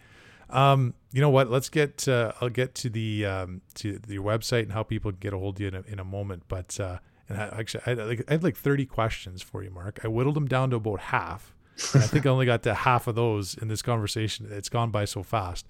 [0.49, 1.51] Um, you know what?
[1.51, 2.07] Let's get.
[2.07, 5.57] Uh, I'll get to the um, to your website and how people get a hold
[5.57, 6.97] of you in a, in a moment, but uh,
[7.29, 9.99] and I, actually, I had, like, I had like 30 questions for you, Marc.
[10.03, 11.53] I whittled them down to about half.
[11.93, 14.47] I think I only got to half of those in this conversation.
[14.49, 15.67] It's gone by so fast.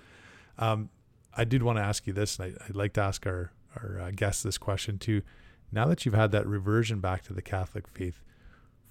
[0.58, 0.89] Um,
[1.36, 3.99] I did want to ask you this, and I, would like to ask our, our
[3.99, 5.22] uh, guests this question too.
[5.72, 8.22] Now that you've had that reversion back to the Catholic faith,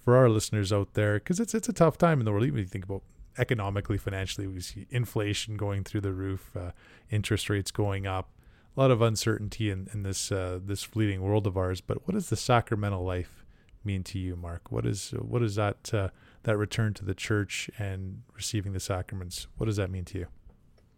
[0.07, 2.59] for our listeners out there, because it's it's a tough time in the world, even
[2.59, 3.01] if you think about
[3.37, 6.71] economically, financially, we see inflation going through the roof, uh,
[7.11, 8.29] interest rates going up
[8.77, 11.81] a lot of uncertainty in, in this uh, this fleeting world of ours.
[11.81, 13.43] But what does the sacramental life
[13.83, 14.71] mean to you, Marc?
[14.71, 16.09] What is what is that uh,
[16.43, 19.47] that return to the church and receiving the sacraments?
[19.57, 20.27] What does that mean to you?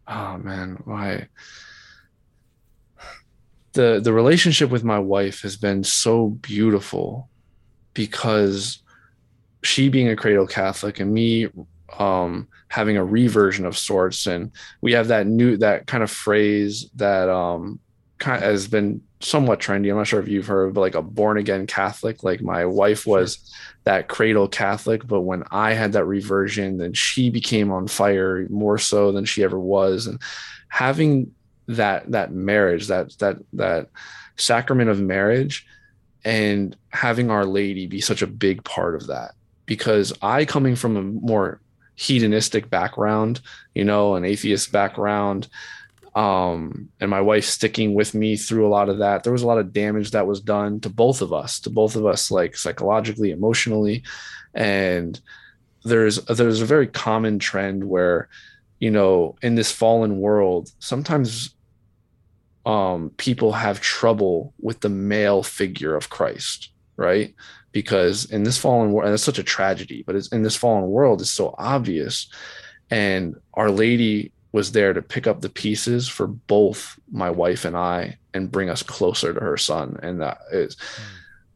[0.07, 1.29] Oh man, why?
[3.73, 7.29] The the relationship with my wife has been so beautiful
[7.93, 8.83] because
[9.63, 11.47] she being a cradle Catholic and me
[11.97, 14.27] um, having a reversion of sorts.
[14.27, 17.79] And we have that new that kind of phrase that um,
[18.17, 19.89] kind of has been somewhat trendy.
[19.89, 22.23] I'm not sure if you've heard, but like a born again Catholic.
[22.23, 23.73] Like my wife was sure.
[23.83, 28.77] that cradle Catholic, but when I had that reversion, then she became on fire more
[28.77, 30.07] so than she ever was.
[30.07, 30.21] And
[30.69, 31.33] having
[31.67, 33.89] that that marriage, that that that
[34.37, 35.65] sacrament of marriage,
[36.23, 39.33] and having Our Lady be such a big part of that.
[39.65, 41.61] Because I, coming from a more
[41.99, 43.41] hedonistic background,
[43.75, 45.49] you know, an atheist background.
[46.15, 49.23] Um, and my wife sticking with me through a lot of that.
[49.23, 51.97] There was a lot of damage that was done to both of us, to both
[51.97, 54.03] of us, like psychologically, emotionally.
[54.53, 55.19] And
[55.83, 58.29] there's there's a very common trend where,
[58.79, 61.53] you know, in this fallen world, sometimes
[62.65, 67.33] um, people have trouble with the male figure of Christ, right?
[67.71, 70.89] Because in this fallen world, and it's such a tragedy, but it's in this fallen
[70.89, 72.29] world, it's so obvious.
[72.89, 77.77] And Our Lady was there to pick up the pieces for both my wife and
[77.77, 79.99] I and bring us closer to her son.
[80.01, 81.03] And that is mm.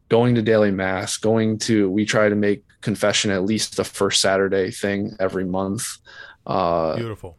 [0.10, 4.22] going to daily mass, going to, we try to make confession at least the first
[4.22, 5.86] Saturday thing every month.
[6.46, 7.38] Uh, Beautiful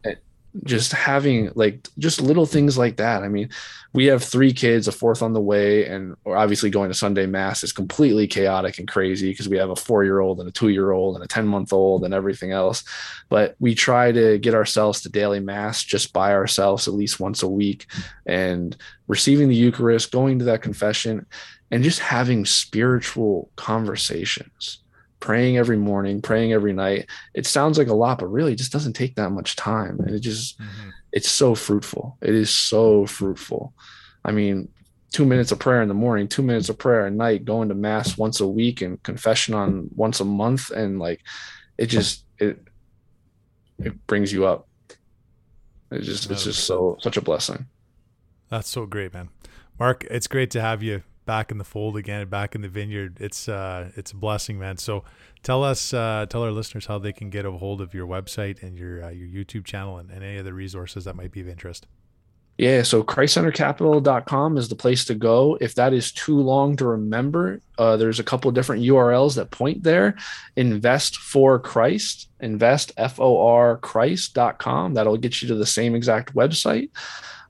[0.62, 3.24] just having like just little things like that.
[3.24, 3.50] I mean,
[3.92, 7.26] we have three kids, a fourth on the way, and or obviously going to Sunday
[7.26, 10.52] mass is completely chaotic and crazy because we have a four year old and a
[10.52, 12.84] two year old and a 10 month old and everything else.
[13.28, 17.42] But we try to get ourselves to daily mass just by ourselves at least once
[17.42, 17.86] a week
[18.26, 18.76] and
[19.08, 21.26] receiving the Eucharist, going to that confession,
[21.70, 24.83] and just having spiritual conversations
[25.24, 27.08] praying every morning, praying every night.
[27.32, 29.98] It sounds like a lot, but really it just doesn't take that much time.
[30.00, 30.90] And it just, mm-hmm.
[31.12, 32.18] it's so fruitful.
[32.20, 33.72] It is so fruitful.
[34.22, 34.68] I mean,
[35.12, 37.74] two minutes of prayer in the morning, two minutes of prayer at night, going to
[37.74, 40.70] mass once a week and confession on once a month.
[40.70, 41.22] And like,
[41.78, 42.62] it just, it,
[43.78, 44.68] it brings you up.
[45.90, 47.64] It's just, it's just so, such a blessing.
[48.50, 49.30] That's so great, man.
[49.78, 53.18] Marc, it's great to have you back in the fold again, back in the vineyard.
[53.20, 54.76] It's uh, it's a blessing, man.
[54.76, 55.04] So
[55.42, 58.62] tell us, uh, tell our listeners how they can get a hold of your website
[58.62, 61.48] and your uh, your YouTube channel and, and any other resources that might be of
[61.48, 61.86] interest.
[62.56, 65.58] Yeah, so ChristCenteredCapital.com is the place to go.
[65.60, 69.82] If that is too long to remember, uh, there's a couple different URLs that point
[69.82, 70.14] there.
[70.54, 74.94] Invest for Christ, invest F O R Christ.com.
[74.94, 76.90] That'll get you to the same exact website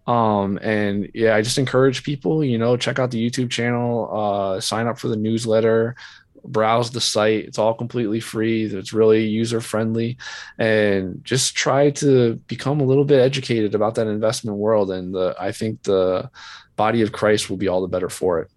[0.07, 4.61] um and yeah i just encourage people you know check out the youtube channel uh
[4.61, 5.97] sign up for the newsletter
[6.45, 7.45] browse the site.
[7.45, 8.65] It's all completely free.
[8.65, 10.17] It's really user friendly
[10.59, 15.35] and just try to become a little bit educated about that investment world and the
[15.39, 16.31] i think the
[16.77, 18.51] body of christ will be all the better for it.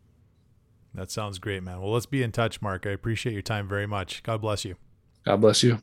[0.93, 1.81] That sounds great man.
[1.81, 2.85] Well let's be in touch marc.
[2.85, 4.23] I appreciate your time very much.
[4.23, 4.75] God bless you.
[5.25, 5.79] God bless you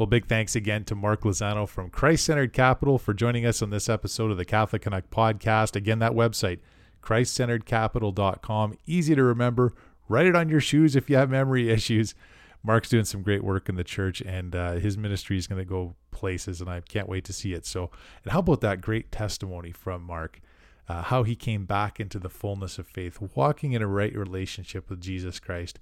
[0.00, 3.68] well, big thanks again to Marc Lozano from Christ Centered Capital for joining us on
[3.68, 5.76] this episode of the Catholic Canuck podcast.
[5.76, 6.60] Again, that website,
[7.02, 8.78] ChristCenteredCapital.com.
[8.86, 9.74] Easy to remember.
[10.08, 12.14] Write it on your shoes if you have memory issues.
[12.62, 15.68] Marc's doing some great work in the church, and uh, his ministry is going to
[15.68, 17.66] go places, and I can't wait to see it.
[17.66, 17.90] So,
[18.24, 20.40] and how about that great testimony from Marc?
[20.88, 24.88] Uh, how he came back into the fullness of faith, walking in a right relationship
[24.88, 25.78] with Jesus Christ.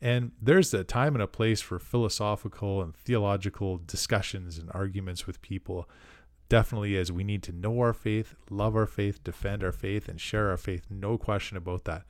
[0.00, 5.40] And there's a time and a place for philosophical and theological discussions and arguments with
[5.40, 5.88] people.
[6.48, 10.20] Definitely, as we need to know our faith, love our faith, defend our faith, and
[10.20, 10.86] share our faith.
[10.90, 12.04] No question about that.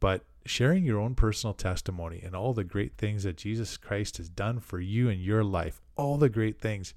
[0.00, 4.28] But sharing your own personal testimony and all the great things that Jesus Christ has
[4.28, 6.94] done for you in your life, all the great things,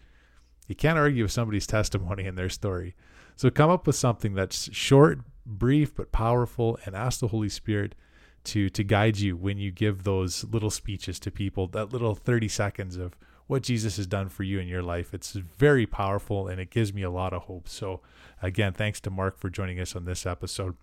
[0.67, 2.95] you can't argue with somebody's testimony and their story.
[3.35, 7.95] So come up with something that's short, brief, but powerful, and ask the Holy Spirit
[8.43, 12.47] to to guide you when you give those little speeches to people that little 30
[12.47, 13.15] seconds of
[13.47, 15.13] what Jesus has done for you in your life.
[15.13, 17.67] It's very powerful and it gives me a lot of hope.
[17.67, 18.01] So
[18.41, 20.75] again thanks to Marc for joining us on this episode.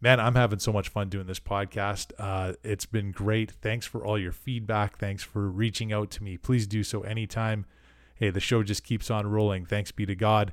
[0.00, 2.12] Man I'm having so much fun doing this podcast.
[2.18, 3.50] Uh, it's been great.
[3.50, 4.98] Thanks for all your feedback.
[4.98, 6.36] Thanks for reaching out to me.
[6.36, 7.66] Please do so anytime.
[8.14, 9.66] Hey the show just keeps on rolling.
[9.66, 10.52] Thanks be to God.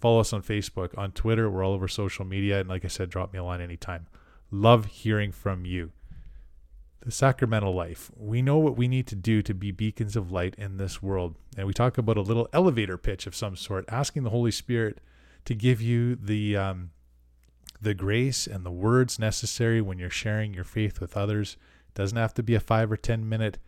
[0.00, 1.48] Follow us on Facebook on Twitter.
[1.50, 2.60] We're all over social media.
[2.60, 4.06] And like I said drop me a line anytime
[4.54, 5.92] Love hearing from you.
[7.00, 8.10] The sacramental life.
[8.14, 11.36] We know what we need to do to be beacons of light in this world.
[11.56, 15.00] And we talk about a little elevator pitch of some sort, asking the Holy Spirit
[15.46, 16.90] to give you the um,
[17.80, 21.56] the grace and the words necessary when you're sharing your faith with others.
[21.88, 23.58] It doesn't have to be a five or ten minute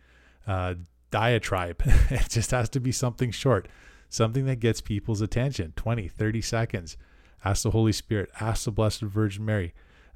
[0.45, 0.75] uh,
[1.09, 1.81] diatribe.
[2.11, 3.67] it just has to be something short,
[4.07, 6.95] something that gets people's attention 20, 30 seconds.
[7.43, 9.73] Ask the Holy Spirit, ask the Blessed Virgin Mary,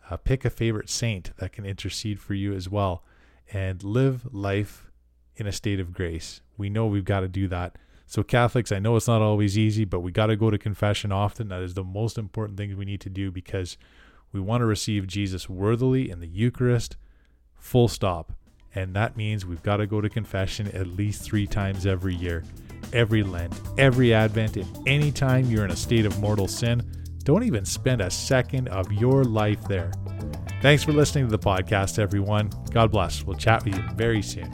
[0.10, 3.04] uh, pick a favorite saint that can intercede for you as well
[3.52, 4.90] and live life
[5.36, 6.42] in a state of grace.
[6.58, 7.78] We know we've got to do that.
[8.06, 11.12] So, Catholics, I know it's not always easy, but we got to go to confession
[11.12, 11.50] often.
[11.50, 13.78] That is the most important thing we need to do because
[14.32, 16.98] we want to receive Jesus worthily in the Eucharist,
[17.56, 18.34] full stop.
[18.74, 22.44] And that means we've got to go to confession at least three times every year,
[22.94, 26.84] every Lent, every Advent, and any time you're in a state of mortal sin
[27.30, 29.92] don't even spend a second of your life there.
[30.64, 32.50] Thanks for listening to the podcast, everyone.
[32.72, 33.24] God bless.
[33.24, 34.52] We'll chat with you very soon.